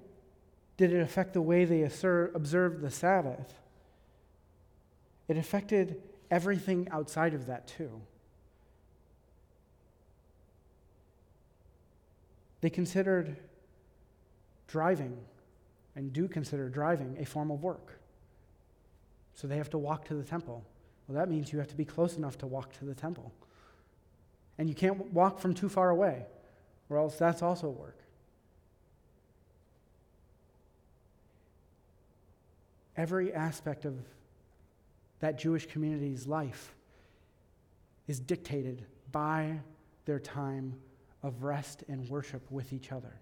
did 0.76 0.92
it 0.92 1.00
affect 1.00 1.34
the 1.34 1.42
way 1.42 1.64
they 1.64 1.82
observed 1.82 2.80
the 2.80 2.90
Sabbath, 2.90 3.52
it 5.28 5.36
affected 5.36 6.00
everything 6.30 6.88
outside 6.90 7.34
of 7.34 7.46
that 7.46 7.66
too. 7.66 8.00
They 12.62 12.70
considered 12.70 13.36
driving, 14.68 15.16
and 15.96 16.12
do 16.12 16.28
consider 16.28 16.68
driving, 16.68 17.16
a 17.18 17.26
form 17.26 17.50
of 17.50 17.62
work. 17.62 17.99
So 19.34 19.46
they 19.46 19.56
have 19.56 19.70
to 19.70 19.78
walk 19.78 20.04
to 20.06 20.14
the 20.14 20.24
temple. 20.24 20.64
Well, 21.06 21.18
that 21.18 21.30
means 21.30 21.52
you 21.52 21.58
have 21.58 21.68
to 21.68 21.76
be 21.76 21.84
close 21.84 22.16
enough 22.16 22.38
to 22.38 22.46
walk 22.46 22.72
to 22.78 22.84
the 22.84 22.94
temple. 22.94 23.32
And 24.58 24.68
you 24.68 24.74
can't 24.74 25.12
walk 25.12 25.40
from 25.40 25.54
too 25.54 25.68
far 25.68 25.90
away, 25.90 26.26
or 26.88 26.98
else 26.98 27.16
that's 27.16 27.42
also 27.42 27.68
work. 27.68 27.96
Every 32.96 33.32
aspect 33.32 33.86
of 33.86 33.96
that 35.20 35.38
Jewish 35.38 35.66
community's 35.66 36.26
life 36.26 36.74
is 38.06 38.20
dictated 38.20 38.84
by 39.12 39.60
their 40.04 40.18
time 40.18 40.74
of 41.22 41.42
rest 41.42 41.84
and 41.88 42.08
worship 42.08 42.42
with 42.50 42.72
each 42.72 42.92
other. 42.92 43.14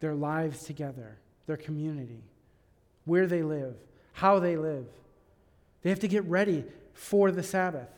Their 0.00 0.14
lives 0.14 0.64
together, 0.64 1.18
their 1.46 1.56
community, 1.56 2.24
where 3.04 3.26
they 3.26 3.42
live, 3.42 3.74
how 4.12 4.38
they 4.38 4.56
live. 4.56 4.86
They 5.82 5.90
have 5.90 6.00
to 6.00 6.08
get 6.08 6.24
ready 6.24 6.64
for 6.94 7.30
the 7.30 7.42
Sabbath. 7.42 7.88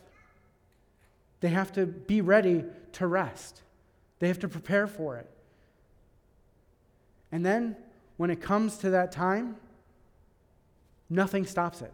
They 1.41 1.49
have 1.49 1.73
to 1.75 1.87
be 1.87 2.21
ready 2.21 2.65
to 2.93 3.07
rest. 3.07 3.63
They 4.19 4.29
have 4.29 4.39
to 4.41 4.49
prepare 4.49 4.87
for 4.87 5.17
it. 5.17 5.29
And 7.31 7.45
then, 7.45 7.77
when 8.17 8.31
it 8.31 8.41
comes 8.41 8.79
to 8.79 8.91
that 8.91 9.13
time, 9.13 9.57
Nothing 11.11 11.47
stops 11.47 11.83
it. 11.83 11.93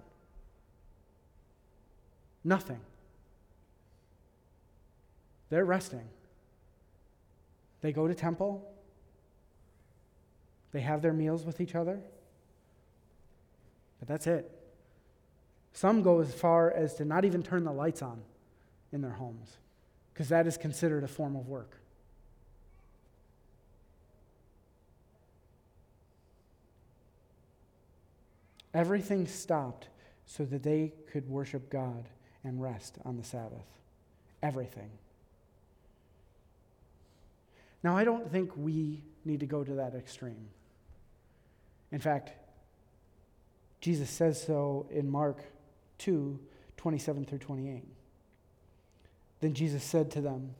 Nothing. 2.44 2.80
They're 5.50 5.64
resting. 5.64 6.08
They 7.80 7.92
go 7.92 8.06
to 8.06 8.14
temple. 8.14 8.66
They 10.72 10.80
have 10.80 11.02
their 11.02 11.12
meals 11.12 11.44
with 11.44 11.60
each 11.60 11.74
other. 11.74 12.00
But 14.00 14.08
that's 14.08 14.26
it. 14.26 14.50
Some 15.72 16.02
go 16.02 16.20
as 16.20 16.34
far 16.34 16.70
as 16.72 16.94
to 16.96 17.04
not 17.04 17.24
even 17.24 17.42
turn 17.42 17.64
the 17.64 17.72
lights 17.72 18.02
on 18.02 18.20
in 18.92 19.02
their 19.02 19.12
homes 19.12 19.56
because 20.12 20.28
that 20.30 20.46
is 20.46 20.56
considered 20.56 21.04
a 21.04 21.08
form 21.08 21.36
of 21.36 21.46
work. 21.46 21.76
Everything 28.72 29.26
stopped 29.26 29.88
so 30.26 30.44
that 30.44 30.62
they 30.62 30.92
could 31.10 31.28
worship 31.28 31.70
God 31.70 32.04
and 32.44 32.62
rest 32.62 32.98
on 33.04 33.16
the 33.16 33.24
Sabbath. 33.24 33.66
Everything. 34.42 34.90
Now, 37.82 37.96
I 37.96 38.04
don't 38.04 38.30
think 38.30 38.52
we 38.56 39.02
need 39.24 39.40
to 39.40 39.46
go 39.46 39.64
to 39.64 39.74
that 39.74 39.94
extreme. 39.94 40.48
In 41.90 41.98
fact, 41.98 42.30
Jesus 43.80 44.10
says 44.10 44.42
so 44.42 44.86
in 44.90 45.10
Mark 45.10 45.42
2 45.98 46.38
27 46.76 47.26
through 47.26 47.38
28. 47.38 47.84
Then 49.40 49.52
Jesus 49.52 49.84
said 49.84 50.10
to 50.12 50.22
them, 50.22 50.54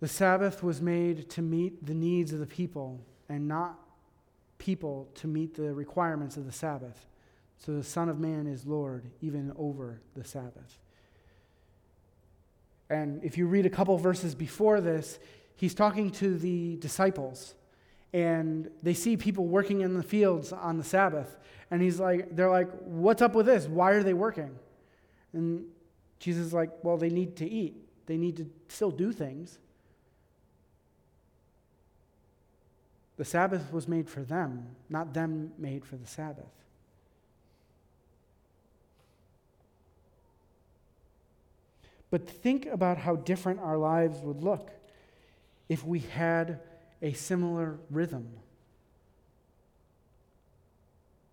The 0.00 0.08
Sabbath 0.08 0.64
was 0.64 0.80
made 0.80 1.30
to 1.30 1.42
meet 1.42 1.86
the 1.86 1.94
needs 1.94 2.32
of 2.32 2.40
the 2.40 2.46
people 2.46 3.00
and 3.28 3.46
not 3.46 3.78
people 4.58 5.08
to 5.14 5.28
meet 5.28 5.54
the 5.54 5.72
requirements 5.72 6.36
of 6.36 6.44
the 6.44 6.52
Sabbath. 6.52 7.06
So 7.58 7.72
the 7.72 7.84
Son 7.84 8.08
of 8.08 8.18
Man 8.18 8.48
is 8.48 8.66
Lord 8.66 9.04
even 9.20 9.52
over 9.56 10.00
the 10.16 10.24
Sabbath. 10.24 10.78
And 12.90 13.22
if 13.22 13.38
you 13.38 13.46
read 13.46 13.64
a 13.64 13.70
couple 13.70 13.96
verses 13.96 14.34
before 14.34 14.80
this, 14.80 15.20
he's 15.54 15.74
talking 15.74 16.10
to 16.10 16.36
the 16.36 16.76
disciples 16.78 17.54
and 18.12 18.70
they 18.82 18.94
see 18.94 19.16
people 19.16 19.46
working 19.46 19.80
in 19.80 19.94
the 19.94 20.02
fields 20.02 20.52
on 20.52 20.76
the 20.76 20.84
Sabbath. 20.84 21.38
And 21.70 21.80
he's 21.80 21.98
like, 21.98 22.36
they're 22.36 22.50
like, 22.50 22.68
what's 22.80 23.22
up 23.22 23.34
with 23.34 23.46
this? 23.46 23.66
Why 23.66 23.92
are 23.92 24.02
they 24.02 24.12
working? 24.12 24.50
And 25.32 25.64
Jesus 26.18 26.46
is 26.46 26.52
like, 26.52 26.70
well, 26.82 26.98
they 26.98 27.08
need 27.08 27.36
to 27.36 27.48
eat. 27.48 27.76
They 28.06 28.18
need 28.18 28.36
to 28.36 28.50
still 28.68 28.90
do 28.90 29.12
things. 29.12 29.58
The 33.16 33.24
Sabbath 33.24 33.72
was 33.72 33.88
made 33.88 34.08
for 34.08 34.20
them, 34.20 34.66
not 34.90 35.14
them 35.14 35.52
made 35.56 35.84
for 35.84 35.96
the 35.96 36.06
Sabbath. 36.06 36.44
But 42.10 42.28
think 42.28 42.66
about 42.66 42.98
how 42.98 43.16
different 43.16 43.60
our 43.60 43.78
lives 43.78 44.18
would 44.20 44.42
look 44.42 44.70
if 45.70 45.86
we 45.86 46.00
had 46.00 46.60
a 47.02 47.12
similar 47.12 47.78
rhythm 47.90 48.28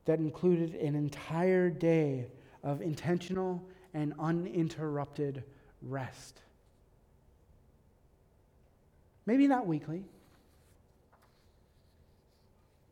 that 0.06 0.20
included 0.20 0.74
an 0.76 0.96
entire 0.96 1.70
day 1.70 2.26
of 2.64 2.82
intentional 2.82 3.64
and 3.94 4.14
uninterrupted 4.20 5.44
rest. 5.84 6.42
Maybe 9.26 9.48
not 9.48 9.68
weekly, 9.68 10.04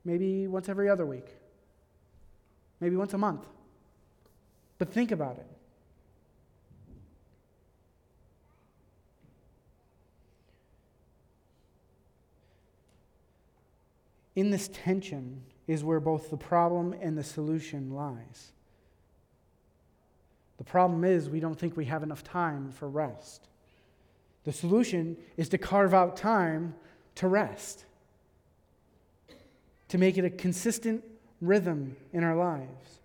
maybe 0.05 0.47
once 0.47 0.69
every 0.69 0.87
other 0.87 1.05
week, 1.05 1.27
maybe 2.79 2.95
once 2.95 3.13
a 3.13 3.17
month. 3.17 3.45
But 4.77 4.93
think 4.93 5.11
about 5.11 5.37
it. 5.37 5.56
In 14.37 14.51
this 14.51 14.69
tension 14.71 15.41
is 15.65 15.83
where 15.83 15.99
both 15.99 16.29
the 16.29 16.37
problem 16.37 16.93
and 17.01 17.17
the 17.17 17.23
solution 17.23 17.89
lies. 17.89 18.51
The 20.59 20.63
problem 20.63 21.03
is 21.03 21.27
we 21.27 21.39
don't 21.39 21.57
think 21.57 21.75
we 21.75 21.85
have 21.85 22.03
enough 22.03 22.23
time 22.23 22.71
for 22.71 22.87
rest. 22.87 23.47
The 24.43 24.53
solution 24.53 25.17
is 25.37 25.49
to 25.49 25.57
carve 25.57 25.91
out 25.91 26.17
time 26.17 26.75
to 27.15 27.27
rest, 27.27 27.85
to 29.87 29.97
make 29.97 30.19
it 30.19 30.23
a 30.23 30.29
consistent 30.29 31.03
rhythm 31.41 31.97
in 32.13 32.23
our 32.23 32.35
lives. 32.35 32.99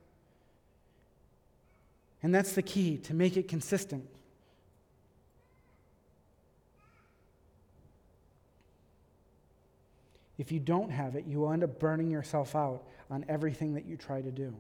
And 2.23 2.35
that's 2.35 2.53
the 2.53 2.63
key 2.63 2.99
to 2.99 3.15
make 3.15 3.39
it 3.39 3.49
consistent. 3.49 4.07
If 10.39 10.51
you 10.51 10.61
don't 10.61 10.91
have 10.91 11.15
it, 11.17 11.25
you 11.27 11.41
will 11.41 11.53
end 11.53 11.63
up 11.63 11.79
burning 11.79 12.11
yourself 12.11 12.57
out 12.57 12.83
on 13.11 13.25
everything 13.29 13.75
that 13.75 13.85
you 13.85 13.97
try 13.97 14.23
to 14.23 14.31
do. 14.31 14.55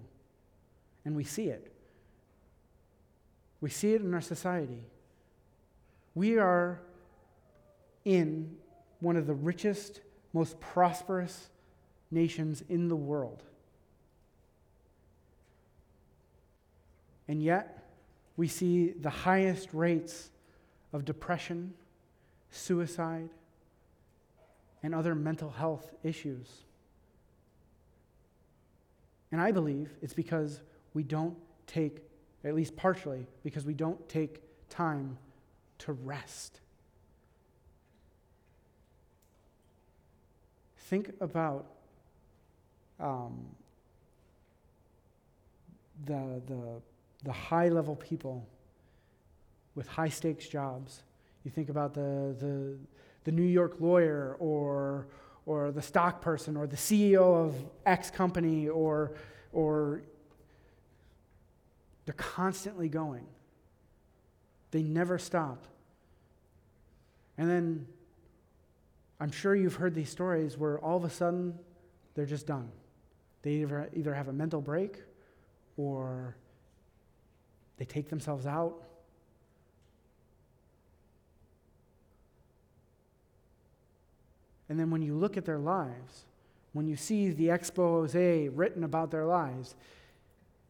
And 1.04 1.16
we 1.16 1.24
see 1.24 1.46
it. 1.46 1.72
We 3.60 3.70
see 3.70 3.94
it 3.94 4.02
in 4.02 4.12
our 4.12 4.20
society. 4.20 4.84
We 6.14 6.38
are 6.38 6.80
in 8.04 8.56
one 9.00 9.16
of 9.16 9.26
the 9.26 9.34
richest, 9.34 10.00
most 10.32 10.60
prosperous 10.60 11.48
nations 12.10 12.62
in 12.68 12.88
the 12.88 12.96
world. 12.96 13.42
And 17.28 17.42
yet, 17.42 17.88
we 18.36 18.48
see 18.48 18.90
the 18.90 19.10
highest 19.10 19.68
rates 19.72 20.30
of 20.92 21.04
depression, 21.04 21.74
suicide, 22.50 23.30
and 24.82 24.94
other 24.94 25.14
mental 25.14 25.50
health 25.50 25.92
issues. 26.02 26.48
And 29.30 29.40
I 29.40 29.50
believe 29.52 29.90
it's 30.02 30.14
because 30.14 30.60
we 30.94 31.02
don't 31.02 31.36
take, 31.66 32.02
at 32.44 32.54
least 32.54 32.76
partially, 32.76 33.26
because 33.42 33.64
we 33.64 33.74
don't 33.74 34.06
take 34.08 34.42
time 34.68 35.16
to 35.78 35.92
rest. 35.92 36.60
Think 40.76 41.12
about 41.20 41.66
um, 43.00 43.46
the, 46.04 46.42
the, 46.46 46.82
the 47.24 47.32
high 47.32 47.68
level 47.68 47.96
people 47.96 48.46
with 49.74 49.88
high 49.88 50.08
stakes 50.08 50.46
jobs. 50.46 51.02
You 51.44 51.50
think 51.50 51.70
about 51.70 51.94
the, 51.94 52.36
the, 52.38 52.76
the 53.24 53.32
New 53.32 53.42
York 53.42 53.76
lawyer 53.80 54.36
or, 54.38 55.06
or 55.46 55.70
the 55.72 55.82
stock 55.82 56.20
person 56.20 56.56
or 56.56 56.66
the 56.66 56.76
CEO 56.76 57.46
of 57.46 57.54
X 57.86 58.10
company 58.10 58.68
or, 58.68 59.12
or 59.52 60.02
they're 62.04 62.14
constantly 62.14 62.88
going. 62.88 63.26
They 64.70 64.82
never 64.82 65.18
stop. 65.18 65.66
And 67.38 67.48
then 67.48 67.86
I'm 69.20 69.30
sure 69.30 69.54
you've 69.54 69.76
heard 69.76 69.94
these 69.94 70.10
stories 70.10 70.58
where 70.58 70.78
all 70.78 70.96
of 70.96 71.04
a 71.04 71.10
sudden 71.10 71.58
they're 72.14 72.26
just 72.26 72.46
done. 72.46 72.70
They 73.42 73.52
either, 73.52 73.88
either 73.94 74.14
have 74.14 74.28
a 74.28 74.32
mental 74.32 74.60
break 74.60 75.02
or 75.76 76.36
they 77.76 77.84
take 77.84 78.08
themselves 78.08 78.46
out 78.46 78.82
And 84.68 84.78
then 84.78 84.90
when 84.90 85.02
you 85.02 85.14
look 85.14 85.36
at 85.36 85.44
their 85.44 85.58
lives, 85.58 86.24
when 86.72 86.86
you 86.86 86.96
see 86.96 87.30
the 87.30 87.50
expose 87.50 88.14
written 88.14 88.84
about 88.84 89.10
their 89.10 89.26
lives, 89.26 89.74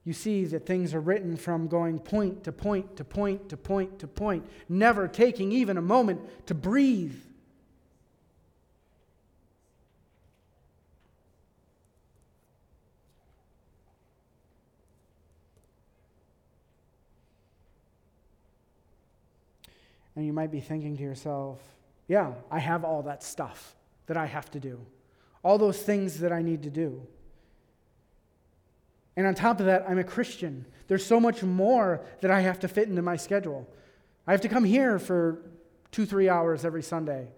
you 0.04 0.12
see 0.12 0.44
that 0.46 0.66
things 0.66 0.94
are 0.94 1.00
written 1.00 1.36
from 1.36 1.68
going 1.68 2.00
point 2.00 2.42
to 2.44 2.52
point 2.52 2.96
to 2.96 3.04
point 3.04 3.48
to 3.50 3.56
point 3.56 4.00
to 4.00 4.08
point, 4.08 4.44
never 4.68 5.06
taking 5.06 5.52
even 5.52 5.76
a 5.76 5.82
moment 5.82 6.46
to 6.46 6.54
breathe. 6.54 7.14
And 20.16 20.26
you 20.26 20.32
might 20.32 20.50
be 20.50 20.60
thinking 20.60 20.96
to 20.96 21.02
yourself, 21.02 21.60
yeah, 22.06 22.32
I 22.50 22.58
have 22.58 22.84
all 22.84 23.02
that 23.04 23.22
stuff 23.22 23.76
that 24.12 24.18
I 24.18 24.26
have 24.26 24.50
to 24.50 24.60
do, 24.60 24.78
all 25.42 25.56
those 25.56 25.80
things 25.80 26.20
that 26.20 26.32
I 26.32 26.42
need 26.42 26.64
to 26.64 26.70
do. 26.70 27.00
And 29.16 29.26
on 29.26 29.34
top 29.34 29.58
of 29.58 29.64
that, 29.64 29.86
I'm 29.88 29.98
a 29.98 30.04
Christian. 30.04 30.66
There's 30.86 31.04
so 31.04 31.18
much 31.18 31.42
more 31.42 32.04
that 32.20 32.30
I 32.30 32.40
have 32.40 32.60
to 32.60 32.68
fit 32.68 32.88
into 32.88 33.00
my 33.00 33.16
schedule. 33.16 33.66
I 34.26 34.32
have 34.32 34.42
to 34.42 34.50
come 34.50 34.64
here 34.64 34.98
for 34.98 35.40
two, 35.92 36.04
three 36.04 36.28
hours 36.28 36.66
every 36.66 36.82
Sunday. 36.82 37.28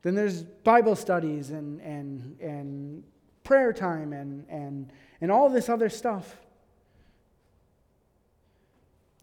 Then 0.00 0.14
there's 0.14 0.44
Bible 0.44 0.96
studies 0.96 1.50
and, 1.50 1.82
and, 1.82 2.40
and 2.40 3.04
prayer 3.44 3.74
time 3.74 4.14
and, 4.14 4.46
and, 4.48 4.90
and 5.20 5.30
all 5.30 5.50
this 5.50 5.68
other 5.68 5.90
stuff. 5.90 6.38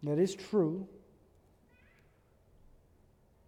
That 0.04 0.20
is 0.20 0.36
true 0.36 0.86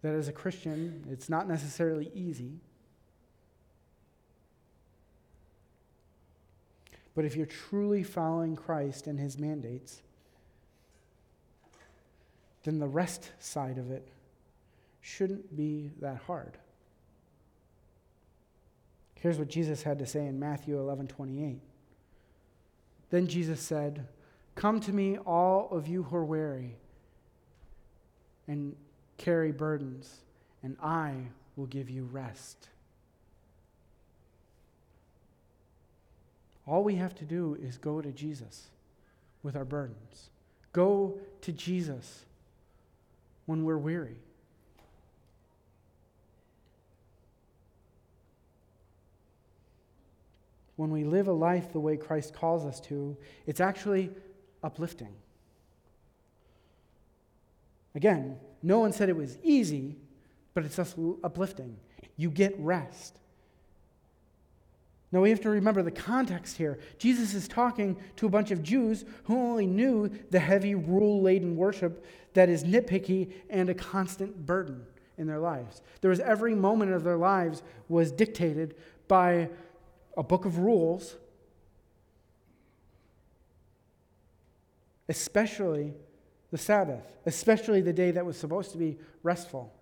that 0.02 0.14
as 0.14 0.28
a 0.28 0.32
Christian, 0.32 1.04
it's 1.10 1.28
not 1.28 1.48
necessarily 1.48 2.10
easy. 2.14 2.60
But 7.14 7.24
if 7.24 7.36
you're 7.36 7.46
truly 7.46 8.02
following 8.02 8.56
Christ 8.56 9.06
and 9.06 9.18
his 9.18 9.38
mandates, 9.38 10.00
then 12.64 12.78
the 12.78 12.88
rest 12.88 13.30
side 13.38 13.78
of 13.78 13.90
it 13.90 14.08
shouldn't 15.00 15.56
be 15.56 15.90
that 16.00 16.18
hard. 16.26 16.58
Here's 19.16 19.38
what 19.38 19.48
Jesus 19.48 19.82
had 19.82 19.98
to 19.98 20.06
say 20.06 20.26
in 20.26 20.38
Matthew 20.38 20.78
11 20.78 21.08
28. 21.08 21.60
Then 23.10 23.26
Jesus 23.26 23.60
said, 23.60 24.06
Come 24.54 24.80
to 24.80 24.92
me, 24.92 25.18
all 25.18 25.68
of 25.70 25.88
you 25.88 26.04
who 26.04 26.16
are 26.16 26.24
weary 26.24 26.76
and 28.46 28.76
carry 29.20 29.52
burdens, 29.52 30.20
and 30.62 30.76
I 30.82 31.14
will 31.54 31.66
give 31.66 31.90
you 31.90 32.04
rest. 32.04 32.70
All 36.66 36.82
we 36.82 36.96
have 36.96 37.14
to 37.16 37.24
do 37.24 37.56
is 37.60 37.76
go 37.76 38.00
to 38.00 38.10
Jesus 38.12 38.68
with 39.42 39.56
our 39.56 39.64
burdens. 39.64 40.30
Go 40.72 41.18
to 41.42 41.52
Jesus 41.52 42.24
when 43.44 43.64
we're 43.64 43.76
weary. 43.76 44.16
When 50.76 50.90
we 50.90 51.04
live 51.04 51.28
a 51.28 51.32
life 51.32 51.72
the 51.72 51.80
way 51.80 51.98
Christ 51.98 52.32
calls 52.32 52.64
us 52.64 52.80
to, 52.82 53.14
it's 53.46 53.60
actually 53.60 54.10
uplifting. 54.62 55.12
Again, 57.94 58.38
no 58.62 58.78
one 58.78 58.92
said 58.92 59.08
it 59.08 59.16
was 59.16 59.38
easy, 59.42 59.96
but 60.54 60.64
it's 60.64 60.78
uplifting. 60.78 61.76
You 62.16 62.30
get 62.30 62.54
rest. 62.58 63.18
Now 65.12 65.20
we 65.20 65.30
have 65.30 65.40
to 65.40 65.50
remember 65.50 65.82
the 65.82 65.90
context 65.90 66.56
here. 66.56 66.78
Jesus 66.98 67.34
is 67.34 67.48
talking 67.48 67.96
to 68.16 68.26
a 68.26 68.28
bunch 68.28 68.50
of 68.50 68.62
Jews 68.62 69.04
who 69.24 69.36
only 69.36 69.66
knew 69.66 70.10
the 70.30 70.38
heavy, 70.38 70.74
rule 70.74 71.20
laden 71.20 71.56
worship 71.56 72.04
that 72.34 72.48
is 72.48 72.62
nitpicky 72.62 73.32
and 73.48 73.68
a 73.68 73.74
constant 73.74 74.46
burden 74.46 74.86
in 75.18 75.26
their 75.26 75.40
lives. 75.40 75.82
There 76.00 76.10
was 76.10 76.20
every 76.20 76.54
moment 76.54 76.92
of 76.92 77.02
their 77.02 77.16
lives 77.16 77.62
was 77.88 78.12
dictated 78.12 78.76
by 79.08 79.50
a 80.16 80.22
book 80.22 80.44
of 80.44 80.58
rules, 80.58 81.16
especially 85.08 85.94
the 86.50 86.58
Sabbath, 86.58 87.04
especially 87.26 87.80
the 87.80 87.92
day 87.92 88.10
that 88.10 88.26
was 88.26 88.36
supposed 88.36 88.72
to 88.72 88.78
be 88.78 88.98
restful. 89.22 89.72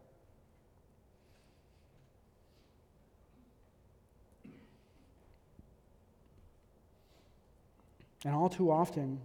And 8.25 8.35
all 8.35 8.49
too 8.49 8.71
often, 8.71 9.21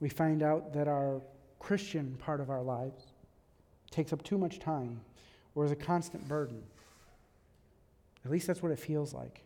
we 0.00 0.08
find 0.08 0.42
out 0.42 0.72
that 0.72 0.88
our 0.88 1.20
Christian 1.58 2.16
part 2.18 2.40
of 2.40 2.50
our 2.50 2.62
lives 2.62 3.04
takes 3.90 4.12
up 4.12 4.22
too 4.22 4.38
much 4.38 4.58
time 4.58 5.00
or 5.54 5.64
is 5.64 5.70
a 5.70 5.76
constant 5.76 6.26
burden. 6.26 6.62
At 8.24 8.30
least 8.30 8.46
that's 8.46 8.62
what 8.62 8.72
it 8.72 8.78
feels 8.78 9.12
like. 9.12 9.42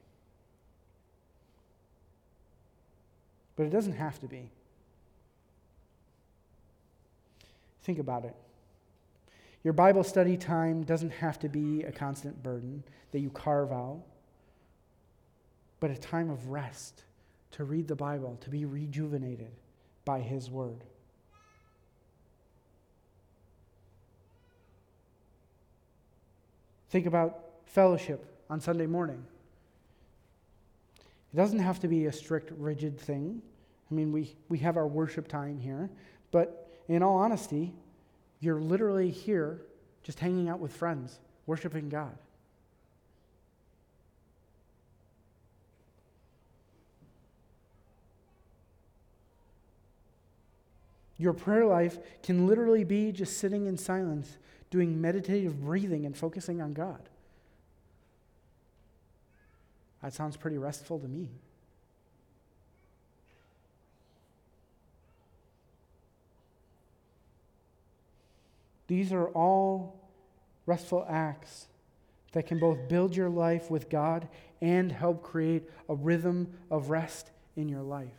But 3.57 3.67
it 3.67 3.71
doesn't 3.71 3.95
have 3.95 4.19
to 4.21 4.27
be. 4.27 4.51
Think 7.85 7.99
about 7.99 8.25
it. 8.25 8.35
Your 9.63 9.75
Bible 9.75 10.05
study 10.05 10.37
time 10.37 10.83
doesn't 10.83 11.11
have 11.11 11.39
to 11.41 11.49
be 11.49 11.83
a 11.85 11.93
constant 11.93 12.43
burden 12.43 12.83
that 13.13 13.21
you 13.21 13.31
carve 13.31 13.73
out, 13.73 14.03
but 15.81 15.91
a 15.91 15.97
time 15.97 16.31
of 16.31 16.49
rest 16.49 17.05
to 17.53 17.65
read 17.65 17.87
the 17.87 17.95
Bible, 17.95 18.37
to 18.41 18.51
be 18.51 18.65
rejuvenated 18.65 19.53
by 20.05 20.21
His 20.21 20.51
Word. 20.51 20.85
Think 26.89 27.07
about 27.07 27.45
fellowship 27.67 28.25
on 28.49 28.61
Sunday 28.61 28.87
morning. 28.87 29.25
It 31.33 31.37
doesn't 31.37 31.59
have 31.59 31.81
to 31.81 31.89
be 31.89 32.07
a 32.07 32.13
strict, 32.13 32.53
rigid 32.57 32.99
thing. 32.99 33.43
I 33.91 33.95
mean, 33.95 34.13
we, 34.13 34.37
we 34.49 34.59
have 34.59 34.77
our 34.77 34.87
worship 34.87 35.29
time 35.29 35.59
here, 35.59 35.91
but 36.31 36.64
in 36.89 37.03
all 37.03 37.17
honesty, 37.17 37.73
you're 38.41 38.61
literally 38.61 39.11
here 39.11 39.61
just 40.03 40.21
hanging 40.21 40.49
out 40.49 40.61
with 40.61 40.75
friends, 40.75 41.19
worshiping 41.47 41.89
God. 41.89 42.17
Your 51.17 51.33
prayer 51.33 51.65
life 51.65 51.99
can 52.23 52.47
literally 52.47 52.85
be 52.85 53.13
just 53.13 53.39
sitting 53.39 53.67
in 53.67 53.79
silence, 53.79 54.37
doing 54.71 55.01
meditative 55.01 55.63
breathing 55.65 56.05
and 56.05 56.17
focusing 56.17 56.61
on 56.61 56.73
God. 56.73 57.09
That 60.03 60.13
sounds 60.13 60.37
pretty 60.37 60.59
restful 60.59 60.99
to 60.99 61.09
me. 61.09 61.31
These 68.95 69.13
are 69.13 69.27
all 69.31 69.97
restful 70.67 71.05
acts 71.09 71.67
that 72.31 72.47
can 72.47 72.61
both 72.61 72.89
build 72.89 73.17
your 73.17 73.29
life 73.29 73.69
with 73.69 73.91
God 73.91 74.29
and 74.61 74.93
help 74.93 75.21
create 75.25 75.69
a 75.89 75.97
rhythm 75.97 76.53
of 76.71 76.91
rest 76.91 77.33
in 77.57 77.69
your 77.69 77.83
life. 77.83 78.15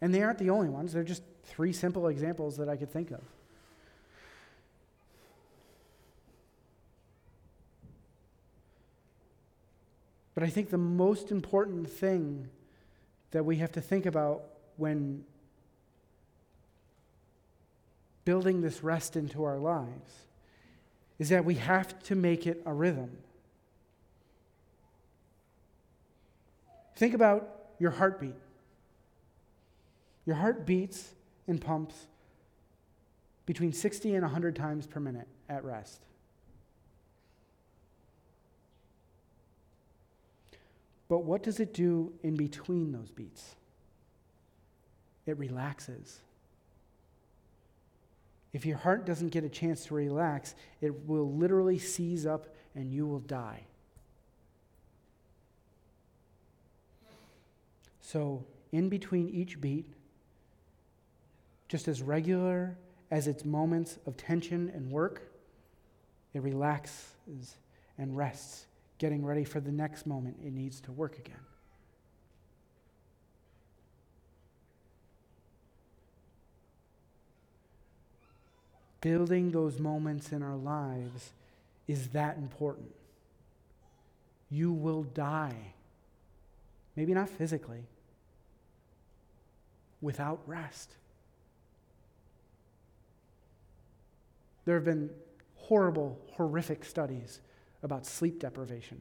And 0.00 0.14
they 0.14 0.22
aren't 0.22 0.38
the 0.38 0.48
only 0.48 0.70
ones, 0.70 0.94
they're 0.94 1.04
just 1.04 1.22
three 1.44 1.74
simple 1.74 2.08
examples 2.08 2.56
that 2.56 2.66
I 2.66 2.78
could 2.78 2.90
think 2.90 3.10
of. 3.10 3.20
But 10.34 10.44
I 10.44 10.48
think 10.48 10.70
the 10.70 10.78
most 10.78 11.30
important 11.30 11.90
thing 11.90 12.48
that 13.32 13.44
we 13.44 13.56
have 13.56 13.72
to 13.72 13.82
think 13.82 14.06
about 14.06 14.44
when 14.78 15.26
building 18.26 18.60
this 18.60 18.82
rest 18.82 19.16
into 19.16 19.44
our 19.44 19.56
lives 19.56 20.12
is 21.18 21.30
that 21.30 21.46
we 21.46 21.54
have 21.54 21.98
to 22.02 22.14
make 22.14 22.46
it 22.46 22.60
a 22.66 22.72
rhythm. 22.74 23.10
Think 26.96 27.14
about 27.14 27.48
your 27.78 27.92
heartbeat. 27.92 28.34
Your 30.26 30.36
heart 30.36 30.66
beats 30.66 31.14
and 31.46 31.60
pumps 31.60 31.94
between 33.46 33.72
60 33.72 34.14
and 34.14 34.22
100 34.22 34.56
times 34.56 34.86
per 34.86 34.98
minute 34.98 35.28
at 35.48 35.64
rest. 35.64 36.02
But 41.08 41.18
what 41.18 41.44
does 41.44 41.60
it 41.60 41.72
do 41.72 42.12
in 42.24 42.34
between 42.34 42.90
those 42.90 43.12
beats? 43.12 43.54
It 45.26 45.38
relaxes. 45.38 46.18
If 48.56 48.64
your 48.64 48.78
heart 48.78 49.04
doesn't 49.04 49.32
get 49.32 49.44
a 49.44 49.50
chance 49.50 49.84
to 49.84 49.94
relax, 49.94 50.54
it 50.80 51.06
will 51.06 51.30
literally 51.30 51.78
seize 51.78 52.24
up 52.24 52.46
and 52.74 52.90
you 52.90 53.06
will 53.06 53.18
die. 53.18 53.64
So, 58.00 58.46
in 58.72 58.88
between 58.88 59.28
each 59.28 59.60
beat, 59.60 59.84
just 61.68 61.86
as 61.86 62.00
regular 62.00 62.78
as 63.10 63.26
its 63.26 63.44
moments 63.44 63.98
of 64.06 64.16
tension 64.16 64.72
and 64.74 64.90
work, 64.90 65.20
it 66.32 66.42
relaxes 66.42 67.56
and 67.98 68.16
rests, 68.16 68.64
getting 68.96 69.22
ready 69.22 69.44
for 69.44 69.60
the 69.60 69.70
next 69.70 70.06
moment 70.06 70.38
it 70.42 70.54
needs 70.54 70.80
to 70.80 70.92
work 70.92 71.18
again. 71.18 71.36
Building 79.06 79.52
those 79.52 79.78
moments 79.78 80.32
in 80.32 80.42
our 80.42 80.56
lives 80.56 81.30
is 81.86 82.08
that 82.08 82.38
important. 82.38 82.90
You 84.50 84.72
will 84.72 85.04
die, 85.04 85.54
maybe 86.96 87.14
not 87.14 87.28
physically, 87.28 87.84
without 90.00 90.40
rest. 90.44 90.96
There 94.64 94.74
have 94.74 94.84
been 94.84 95.10
horrible, 95.54 96.18
horrific 96.32 96.84
studies 96.84 97.38
about 97.84 98.06
sleep 98.06 98.40
deprivation 98.40 99.00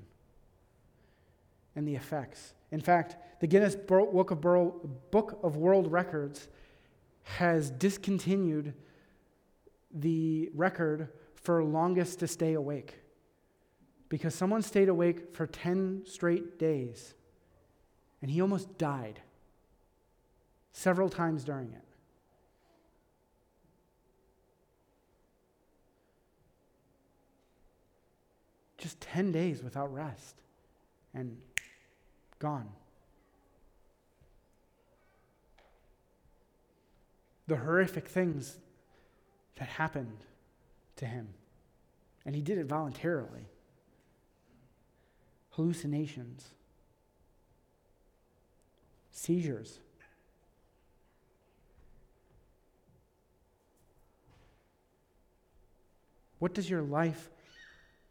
and 1.75 1.87
the 1.87 1.95
effects. 1.95 2.53
In 2.69 2.79
fact, 2.79 3.15
the 3.41 3.47
Guinness 3.47 3.75
Book 3.75 4.29
of, 4.29 4.45
World 5.55 5.91
Records 5.91 6.47
has 7.23 7.71
discontinued 7.71 8.75
the 9.95 10.49
record 10.53 11.09
for 11.35 11.63
longest 11.63 12.19
to 12.19 12.27
stay 12.27 12.53
awake 12.53 12.99
because 14.09 14.35
someone 14.35 14.61
stayed 14.61 14.89
awake 14.89 15.33
for 15.35 15.47
10 15.47 16.03
straight 16.05 16.59
days 16.59 17.13
and 18.21 18.29
he 18.29 18.41
almost 18.41 18.77
died 18.77 19.21
several 20.73 21.09
times 21.09 21.43
during 21.43 21.71
it. 21.71 21.81
Just 28.77 28.99
10 28.99 29.31
days 29.31 29.63
without 29.63 29.91
rest 29.93 30.35
and 31.13 31.37
gone. 32.39 32.69
The 37.47 37.57
horrific 37.57 38.07
things 38.07 38.57
that 39.57 39.67
happened 39.67 40.17
to 40.97 41.05
him. 41.05 41.29
And 42.25 42.35
he 42.35 42.41
did 42.41 42.57
it 42.57 42.65
voluntarily. 42.65 43.47
Hallucinations, 45.51 46.49
seizures. 49.11 49.79
What 56.39 56.53
does 56.53 56.69
your 56.69 56.81
life, 56.81 57.29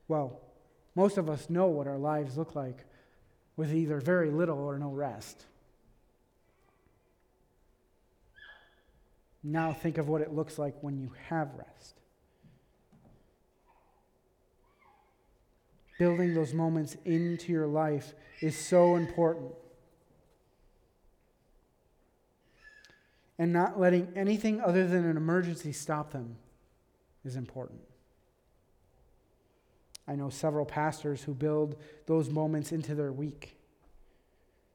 well, 0.09 0.41
most 0.95 1.19
of 1.19 1.29
us 1.29 1.51
know 1.51 1.67
what 1.67 1.87
our 1.87 1.99
lives 1.99 2.39
look 2.39 2.55
like 2.55 2.85
with 3.57 3.75
either 3.75 4.01
very 4.01 4.31
little 4.31 4.59
or 4.59 4.79
no 4.79 4.89
rest. 4.89 5.45
Now 9.47 9.75
think 9.75 9.99
of 9.99 10.09
what 10.09 10.23
it 10.23 10.33
looks 10.33 10.59
like 10.59 10.75
when 10.81 10.99
you 10.99 11.13
have 11.29 11.51
rest. 11.59 12.01
Building 15.99 16.35
those 16.35 16.55
moments 16.55 16.97
into 17.05 17.53
your 17.53 17.67
life 17.67 18.15
is 18.41 18.57
so 18.57 18.97
important. 18.97 19.53
And 23.39 23.53
not 23.53 23.79
letting 23.79 24.09
anything 24.17 24.61
other 24.63 24.87
than 24.87 25.05
an 25.05 25.17
emergency 25.17 25.73
stop 25.73 26.13
them 26.13 26.37
is 27.25 27.37
important. 27.37 27.81
I 30.09 30.15
know 30.15 30.31
several 30.31 30.65
pastors 30.65 31.23
who 31.23 31.35
build 31.35 31.77
those 32.07 32.31
moments 32.31 32.73
into 32.73 32.95
their 32.95 33.13
week. 33.13 33.59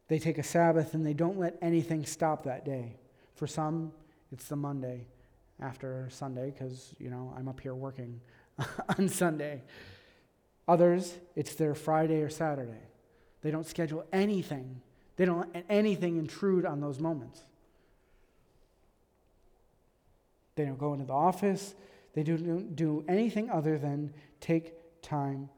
They 0.08 0.19
take 0.19 0.38
a 0.38 0.43
Sabbath 0.43 0.93
and 0.93 1.05
they 1.05 1.13
don't 1.13 1.39
let 1.39 1.58
anything 1.62 2.05
stop 2.05 2.43
that 2.43 2.65
day. 2.65 2.97
For 3.36 3.47
some, 3.47 3.93
it's 4.31 4.47
the 4.47 4.55
Monday 4.55 5.07
after 5.61 6.07
Sunday 6.11 6.51
because, 6.51 6.93
you 6.99 7.09
know, 7.09 7.33
I'm 7.37 7.47
up 7.47 7.59
here 7.59 7.75
working 7.75 8.21
on 8.97 9.09
Sunday. 9.09 9.63
Others, 10.67 11.13
it's 11.35 11.55
their 11.55 11.75
Friday 11.75 12.21
or 12.21 12.29
Saturday. 12.29 12.83
They 13.41 13.51
don't 13.51 13.65
schedule 13.65 14.05
anything, 14.11 14.81
they 15.15 15.25
don't 15.25 15.53
let 15.53 15.65
anything 15.69 16.17
intrude 16.17 16.65
on 16.65 16.79
those 16.79 16.99
moments. 16.99 17.41
They 20.55 20.65
don't 20.65 20.77
go 20.77 20.93
into 20.93 21.05
the 21.05 21.13
office, 21.13 21.73
they 22.13 22.23
don't 22.23 22.75
do 22.75 23.03
anything 23.07 23.49
other 23.49 23.77
than 23.77 24.13
take 24.41 25.01
time 25.01 25.49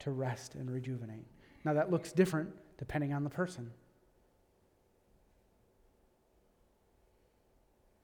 to 0.00 0.10
rest 0.10 0.54
and 0.54 0.70
rejuvenate. 0.70 1.26
Now, 1.64 1.74
that 1.74 1.90
looks 1.90 2.12
different 2.12 2.50
depending 2.76 3.12
on 3.12 3.24
the 3.24 3.30
person. 3.30 3.70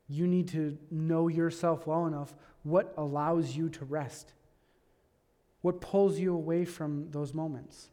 You 0.09 0.27
need 0.27 0.49
to 0.49 0.77
know 0.91 1.29
yourself 1.29 1.87
well 1.87 2.07
enough 2.07 2.35
what 2.63 2.93
allows 2.97 3.57
you 3.57 3.69
to 3.71 3.85
rest, 3.85 4.33
what 5.63 5.81
pulls 5.81 6.19
you 6.19 6.35
away 6.35 6.65
from 6.65 7.11
those 7.11 7.33
moments, 7.33 7.89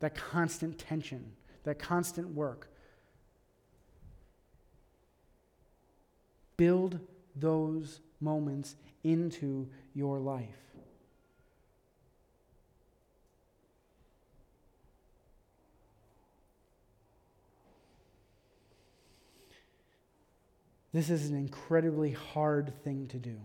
that 0.00 0.14
constant 0.14 0.78
tension, 0.78 1.32
that 1.64 1.78
constant 1.78 2.28
work. 2.28 2.70
Build 6.56 7.00
those 7.34 8.00
moments 8.20 8.76
into 9.02 9.68
your 9.94 10.18
life. 10.18 10.73
This 20.94 21.10
is 21.10 21.28
an 21.28 21.36
incredibly 21.36 22.12
hard 22.12 22.72
thing 22.84 23.08
to 23.08 23.18
do. 23.18 23.36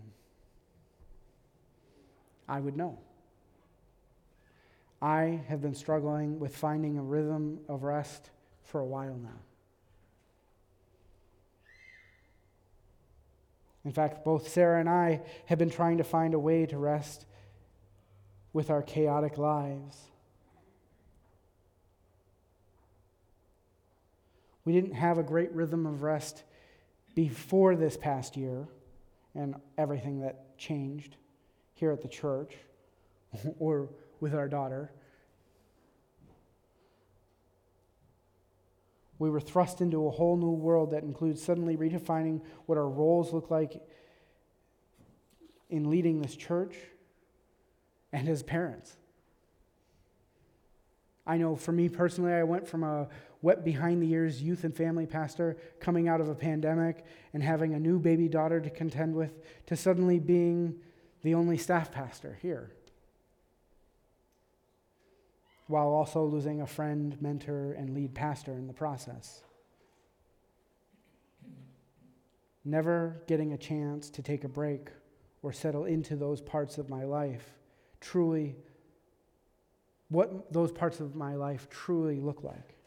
I 2.47 2.59
would 2.59 2.77
know. 2.77 2.99
I 5.01 5.41
have 5.47 5.59
been 5.59 5.73
struggling 5.73 6.39
with 6.39 6.55
finding 6.55 6.99
a 6.99 7.01
rhythm 7.01 7.61
of 7.67 7.81
rest 7.81 8.29
for 8.65 8.79
a 8.79 8.85
while 8.85 9.15
now. 9.15 9.41
In 13.83 13.93
fact, 13.93 14.23
both 14.23 14.47
Sarah 14.47 14.79
and 14.79 14.87
I 14.87 15.21
have 15.47 15.57
been 15.57 15.71
trying 15.71 15.97
to 15.97 16.03
find 16.03 16.35
a 16.35 16.39
way 16.39 16.67
to 16.67 16.77
rest 16.77 17.25
with 18.53 18.69
our 18.69 18.83
chaotic 18.83 19.39
lives. 19.39 19.97
We 24.65 24.73
didn't 24.73 24.93
have 24.93 25.17
a 25.17 25.23
great 25.23 25.51
rhythm 25.51 25.87
of 25.87 26.03
rest 26.03 26.43
before 27.15 27.75
this 27.75 27.97
past 27.97 28.37
year 28.37 28.67
and 29.35 29.55
everything 29.77 30.21
that 30.21 30.57
changed 30.57 31.17
here 31.73 31.91
at 31.91 32.01
the 32.01 32.07
church 32.07 32.55
or 33.59 33.89
with 34.19 34.33
our 34.33 34.47
daughter. 34.47 34.91
We 39.17 39.29
were 39.29 39.41
thrust 39.41 39.81
into 39.81 40.07
a 40.07 40.11
whole 40.11 40.37
new 40.37 40.51
world 40.51 40.91
that 40.91 41.03
includes 41.03 41.43
suddenly 41.43 41.75
redefining 41.75 42.41
what 42.65 42.77
our 42.77 42.87
roles 42.87 43.33
look 43.33 43.51
like 43.51 43.81
in 45.69 45.89
leading 45.89 46.21
this 46.21 46.35
church 46.35 46.75
and 48.13 48.27
as 48.27 48.41
parents. 48.43 48.95
I 51.27 51.37
know 51.37 51.55
for 51.55 51.71
me 51.71 51.89
personally, 51.89 52.33
I 52.33 52.43
went 52.43 52.67
from 52.67 52.83
a 52.83 53.07
wet 53.41 53.63
behind 53.63 54.01
the 54.01 54.11
ears 54.11 54.41
youth 54.41 54.63
and 54.63 54.75
family 54.75 55.05
pastor 55.05 55.57
coming 55.79 56.07
out 56.07 56.19
of 56.19 56.27
a 56.27 56.35
pandemic 56.35 57.05
and 57.33 57.41
having 57.41 57.73
a 57.73 57.79
new 57.79 57.99
baby 57.99 58.27
daughter 58.27 58.59
to 58.59 58.69
contend 58.69 59.15
with 59.15 59.31
to 59.65 59.75
suddenly 59.75 60.19
being 60.19 60.75
the 61.23 61.33
only 61.33 61.57
staff 61.57 61.91
pastor 61.91 62.37
here. 62.41 62.71
While 65.67 65.89
also 65.89 66.23
losing 66.23 66.61
a 66.61 66.67
friend, 66.67 67.15
mentor, 67.21 67.73
and 67.73 67.93
lead 67.93 68.13
pastor 68.15 68.53
in 68.53 68.67
the 68.67 68.73
process. 68.73 69.43
Never 72.65 73.21
getting 73.27 73.53
a 73.53 73.57
chance 73.57 74.09
to 74.11 74.21
take 74.21 74.43
a 74.43 74.49
break 74.49 74.89
or 75.41 75.53
settle 75.53 75.85
into 75.85 76.15
those 76.15 76.41
parts 76.41 76.77
of 76.77 76.89
my 76.89 77.03
life 77.03 77.53
truly 78.01 78.55
what 80.09 80.51
those 80.51 80.71
parts 80.71 80.99
of 80.99 81.15
my 81.15 81.35
life 81.35 81.69
truly 81.69 82.19
look 82.19 82.43
like. 82.43 82.78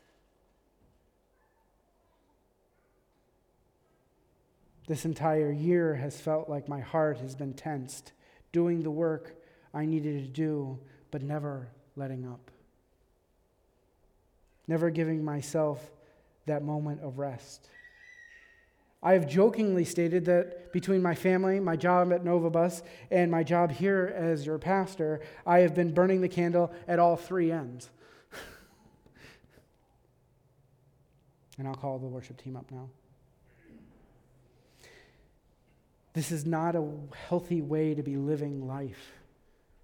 This 4.92 5.06
entire 5.06 5.50
year 5.50 5.94
has 5.94 6.20
felt 6.20 6.50
like 6.50 6.68
my 6.68 6.80
heart 6.80 7.16
has 7.20 7.34
been 7.34 7.54
tensed, 7.54 8.12
doing 8.52 8.82
the 8.82 8.90
work 8.90 9.34
I 9.72 9.86
needed 9.86 10.22
to 10.22 10.28
do, 10.28 10.78
but 11.10 11.22
never 11.22 11.70
letting 11.96 12.26
up. 12.26 12.50
Never 14.68 14.90
giving 14.90 15.24
myself 15.24 15.90
that 16.44 16.62
moment 16.62 17.00
of 17.00 17.18
rest. 17.18 17.70
I 19.02 19.14
have 19.14 19.26
jokingly 19.26 19.86
stated 19.86 20.26
that 20.26 20.74
between 20.74 21.00
my 21.00 21.14
family, 21.14 21.58
my 21.58 21.74
job 21.74 22.12
at 22.12 22.22
Novabus, 22.22 22.82
and 23.10 23.30
my 23.30 23.42
job 23.42 23.70
here 23.72 24.12
as 24.14 24.44
your 24.44 24.58
pastor, 24.58 25.22
I 25.46 25.60
have 25.60 25.74
been 25.74 25.94
burning 25.94 26.20
the 26.20 26.28
candle 26.28 26.70
at 26.86 26.98
all 26.98 27.16
three 27.16 27.50
ends. 27.50 27.88
and 31.56 31.66
I'll 31.66 31.76
call 31.76 31.98
the 31.98 32.08
worship 32.08 32.36
team 32.36 32.56
up 32.56 32.70
now. 32.70 32.90
This 36.12 36.30
is 36.30 36.44
not 36.44 36.76
a 36.76 36.86
healthy 37.28 37.62
way 37.62 37.94
to 37.94 38.02
be 38.02 38.16
living 38.16 38.66
life 38.66 39.12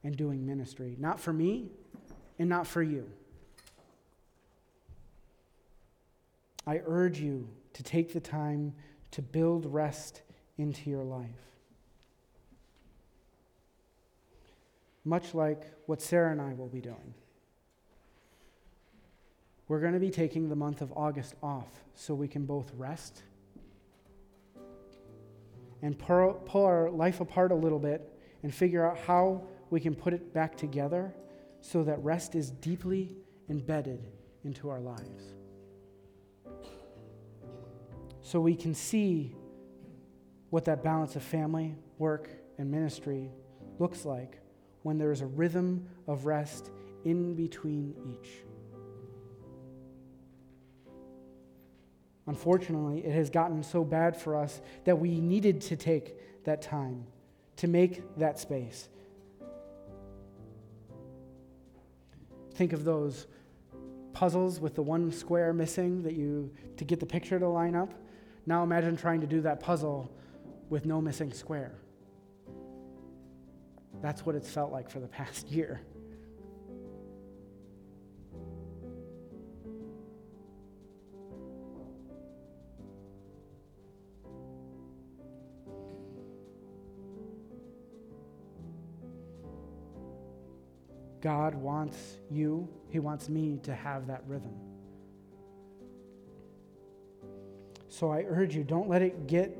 and 0.05 0.17
doing 0.17 0.47
ministry. 0.47 0.97
Not 0.99 1.21
for 1.21 1.33
me 1.33 1.71
and 2.38 2.49
not 2.49 2.67
for 2.67 2.83
you. 2.83 3.09
I 6.67 6.83
urge 6.87 7.19
you 7.19 7.49
to 7.73 7.83
take 7.83 8.12
the 8.12 8.21
time 8.21 8.75
to 9.12 9.23
build 9.23 9.64
rest 9.64 10.21
into 10.59 10.91
your 10.91 11.03
life. 11.03 11.29
Much 15.05 15.33
like 15.33 15.62
what 15.87 16.03
Sarah 16.03 16.31
and 16.33 16.43
I 16.43 16.53
will 16.53 16.69
be 16.69 16.81
doing. 16.81 17.14
We're 19.67 19.81
going 19.81 19.95
to 19.95 20.01
be 20.01 20.11
taking 20.11 20.51
the 20.51 20.57
month 20.57 20.83
of 20.83 20.93
August 20.93 21.35
off 21.43 21.69
so 21.95 22.14
we 22.14 22.29
can 22.29 22.45
both 22.45 22.71
rest 22.77 23.23
and 25.83 25.99
pull 25.99 26.64
our 26.64 26.91
life 26.91 27.21
apart 27.21 27.53
a 27.53 27.55
little 27.55 27.79
bit 27.79 28.12
and 28.43 28.55
figure 28.55 28.87
out 28.87 28.99
how 28.99 29.43
we 29.71 29.81
can 29.81 29.95
put 29.95 30.12
it 30.12 30.33
back 30.33 30.57
together 30.57 31.14
so 31.61 31.83
that 31.85 32.03
rest 32.03 32.35
is 32.35 32.51
deeply 32.51 33.17
embedded 33.49 34.09
into 34.45 34.69
our 34.71 34.81
lives 34.81 35.35
so 38.29 38.38
we 38.43 38.55
can 38.55 38.75
see 38.75 39.35
what 40.51 40.67
that 40.67 40.85
balance 40.85 41.17
of 41.17 41.23
family, 41.23 41.75
work, 41.97 42.29
and 42.59 42.71
ministry 42.71 43.31
looks 43.79 44.05
like 44.05 44.38
when 44.83 44.99
there 44.99 45.12
is 45.12 45.23
a 45.23 45.27
rhythm 45.27 45.88
of 46.07 46.27
rest 46.27 46.71
in 47.07 47.35
between 47.35 47.95
each. 48.07 48.29
Unfortunately, 52.29 53.05
it 53.07 53.12
has 53.12 53.31
gotten 53.31 53.62
so 53.62 53.83
bad 53.83 54.14
for 54.14 54.37
us 54.37 54.61
that 54.85 54.99
we 54.99 55.19
needed 55.19 55.62
to 55.62 55.77
take 55.77 56.45
that 56.45 56.61
time 56.61 57.07
to 57.57 57.67
make 57.67 58.03
that 58.19 58.38
space. 58.38 58.88
Think 62.53 62.75
of 62.75 62.85
those 62.85 63.27
puzzles 64.12 64.61
with 64.61 64.75
the 64.75 64.83
one 64.83 65.11
square 65.11 65.55
missing 65.55 66.03
that 66.03 66.12
you 66.12 66.53
to 66.77 66.85
get 66.85 67.01
the 67.01 67.07
picture 67.07 67.38
to 67.38 67.49
line 67.49 67.75
up. 67.75 67.95
Now 68.45 68.62
imagine 68.62 68.97
trying 68.97 69.23
to 69.23 69.27
do 69.27 69.41
that 69.41 69.61
puzzle 69.61 70.12
with 70.69 70.85
no 70.85 71.01
missing 71.01 71.33
square. 71.33 71.73
That's 74.03 74.27
what 74.27 74.35
it's 74.35 74.51
felt 74.51 74.71
like 74.71 74.91
for 74.91 75.01
the 75.01 75.09
past 75.09 75.49
year. 75.51 75.81
God 91.21 91.55
wants 91.55 92.19
you, 92.31 92.69
He 92.89 92.99
wants 92.99 93.29
me 93.29 93.59
to 93.65 93.75
have 93.75 94.07
that 94.07 94.23
rhythm. 94.27 94.55
So 97.89 98.13
I 98.13 98.25
urge 98.29 98.55
you, 98.55 98.65
don't 98.65 98.89
let 98.89 99.03
it 99.03 99.27
get 99.27 99.57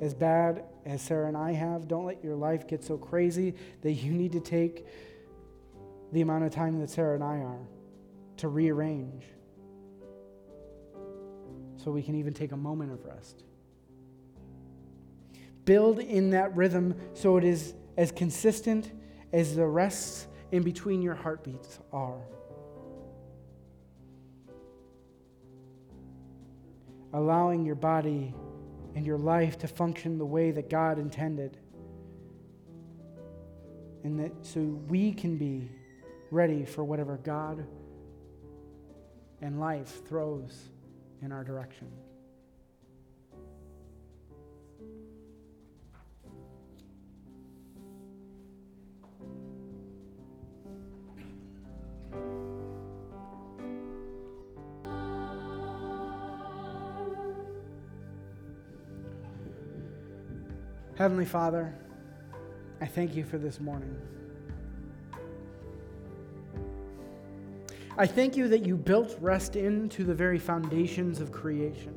as 0.00 0.14
bad 0.14 0.64
as 0.86 1.02
Sarah 1.02 1.28
and 1.28 1.36
I 1.36 1.52
have. 1.52 1.88
Don't 1.88 2.06
let 2.06 2.22
your 2.22 2.34
life 2.34 2.66
get 2.66 2.84
so 2.84 2.96
crazy 2.96 3.54
that 3.82 3.92
you 3.92 4.12
need 4.12 4.32
to 4.32 4.40
take 4.40 4.86
the 6.12 6.20
amount 6.20 6.44
of 6.44 6.52
time 6.52 6.78
that 6.80 6.90
Sarah 6.90 7.14
and 7.14 7.24
I 7.24 7.38
are 7.38 7.66
to 8.38 8.48
rearrange 8.48 9.24
so 11.76 11.90
we 11.90 12.02
can 12.02 12.14
even 12.14 12.34
take 12.34 12.52
a 12.52 12.56
moment 12.56 12.92
of 12.92 13.04
rest. 13.04 13.44
Build 15.64 15.98
in 15.98 16.30
that 16.30 16.54
rhythm 16.56 16.94
so 17.14 17.36
it 17.36 17.44
is 17.44 17.74
as 17.96 18.10
consistent 18.10 18.92
as 19.32 19.56
the 19.56 19.66
rests 19.66 20.26
in 20.52 20.62
between 20.62 21.02
your 21.02 21.14
heartbeats 21.14 21.78
are. 21.92 22.20
Allowing 27.12 27.64
your 27.64 27.74
body 27.74 28.34
and 28.94 29.06
your 29.06 29.18
life 29.18 29.58
to 29.58 29.68
function 29.68 30.18
the 30.18 30.24
way 30.24 30.50
that 30.50 30.68
God 30.68 30.98
intended. 30.98 31.56
And 34.04 34.18
that 34.20 34.32
so 34.42 34.60
we 34.60 35.12
can 35.12 35.36
be 35.36 35.70
ready 36.30 36.64
for 36.64 36.84
whatever 36.84 37.18
God 37.18 37.66
and 39.42 39.60
life 39.60 40.06
throws 40.06 40.70
in 41.22 41.32
our 41.32 41.44
direction. 41.44 41.88
Heavenly 61.00 61.24
Father, 61.24 61.74
I 62.82 62.84
thank 62.84 63.16
you 63.16 63.24
for 63.24 63.38
this 63.38 63.58
morning. 63.58 63.96
I 67.96 68.06
thank 68.06 68.36
you 68.36 68.48
that 68.48 68.66
you 68.66 68.76
built 68.76 69.16
rest 69.18 69.56
into 69.56 70.04
the 70.04 70.12
very 70.12 70.38
foundations 70.38 71.22
of 71.22 71.32
creation. 71.32 71.94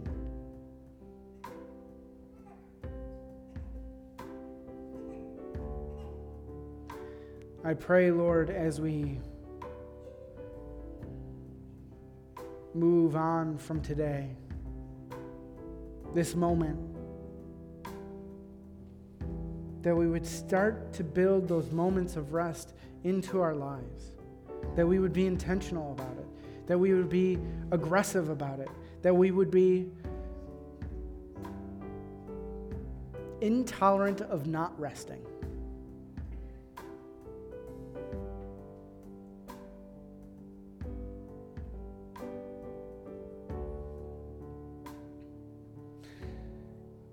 I 7.65 7.73
pray, 7.73 8.09
Lord, 8.09 8.49
as 8.49 8.79
we 8.79 9.19
move 12.73 13.17
on 13.17 13.57
from 13.57 13.81
today, 13.81 14.29
this 16.13 16.35
moment, 16.35 16.92
that 19.83 19.95
we 19.95 20.07
would 20.07 20.25
start 20.25 20.93
to 20.93 21.03
build 21.03 21.47
those 21.47 21.71
moments 21.71 22.15
of 22.15 22.33
rest 22.33 22.73
into 23.03 23.41
our 23.41 23.53
lives, 23.53 24.13
that 24.75 24.87
we 24.87 24.97
would 24.97 25.11
be 25.11 25.27
intentional 25.27 25.91
about 25.91 26.17
it, 26.17 26.67
that 26.67 26.79
we 26.79 26.93
would 26.93 27.09
be 27.09 27.37
aggressive 27.71 28.29
about 28.29 28.59
it, 28.59 28.69
that 29.01 29.13
we 29.13 29.31
would 29.31 29.51
be 29.51 29.91
intolerant 33.41 34.21
of 34.21 34.47
not 34.47 34.79
resting. 34.79 35.21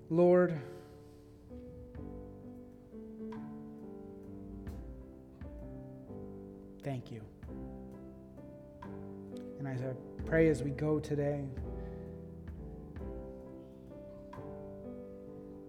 Lord, 0.09 0.57
thank 6.83 7.11
you. 7.11 7.21
And 9.59 9.67
as 9.67 9.81
I 9.81 9.93
pray 10.25 10.49
as 10.49 10.63
we 10.63 10.71
go 10.71 10.99
today, 10.99 11.43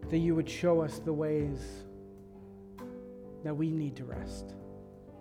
that 0.08 0.18
you 0.18 0.34
would 0.34 0.48
show 0.48 0.80
us 0.80 0.98
the 0.98 1.12
ways 1.12 1.58
that 3.44 3.54
we 3.54 3.70
need 3.70 3.96
to 3.96 4.04
rest, 4.04 4.54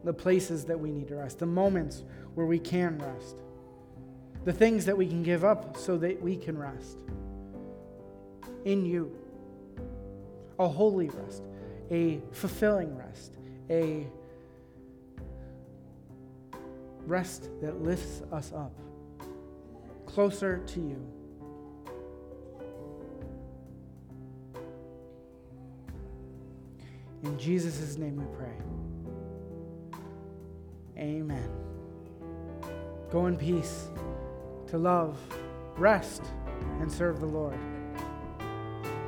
the 0.03 0.13
places 0.13 0.65
that 0.65 0.79
we 0.79 0.91
need 0.91 1.07
to 1.07 1.15
rest, 1.15 1.39
the 1.39 1.45
moments 1.45 2.03
where 2.35 2.45
we 2.45 2.59
can 2.59 2.97
rest, 2.99 3.35
the 4.45 4.53
things 4.53 4.85
that 4.85 4.97
we 4.97 5.07
can 5.07 5.23
give 5.23 5.43
up 5.43 5.77
so 5.77 5.97
that 5.97 6.21
we 6.21 6.35
can 6.35 6.57
rest 6.57 6.97
in 8.65 8.85
you. 8.85 9.11
A 10.59 10.67
holy 10.67 11.09
rest, 11.09 11.43
a 11.89 12.21
fulfilling 12.31 12.95
rest, 12.97 13.37
a 13.69 14.07
rest 17.05 17.49
that 17.61 17.81
lifts 17.81 18.21
us 18.31 18.51
up 18.53 18.73
closer 20.05 20.57
to 20.67 20.79
you. 20.81 21.07
In 27.23 27.37
Jesus' 27.39 27.97
name 27.97 28.17
we 28.17 28.25
pray. 28.35 28.57
Amen. 30.97 31.49
Go 33.09 33.27
in 33.27 33.37
peace 33.37 33.89
to 34.67 34.77
love, 34.77 35.17
rest, 35.77 36.23
and 36.79 36.91
serve 36.91 37.19
the 37.19 37.25
Lord. 37.25 37.57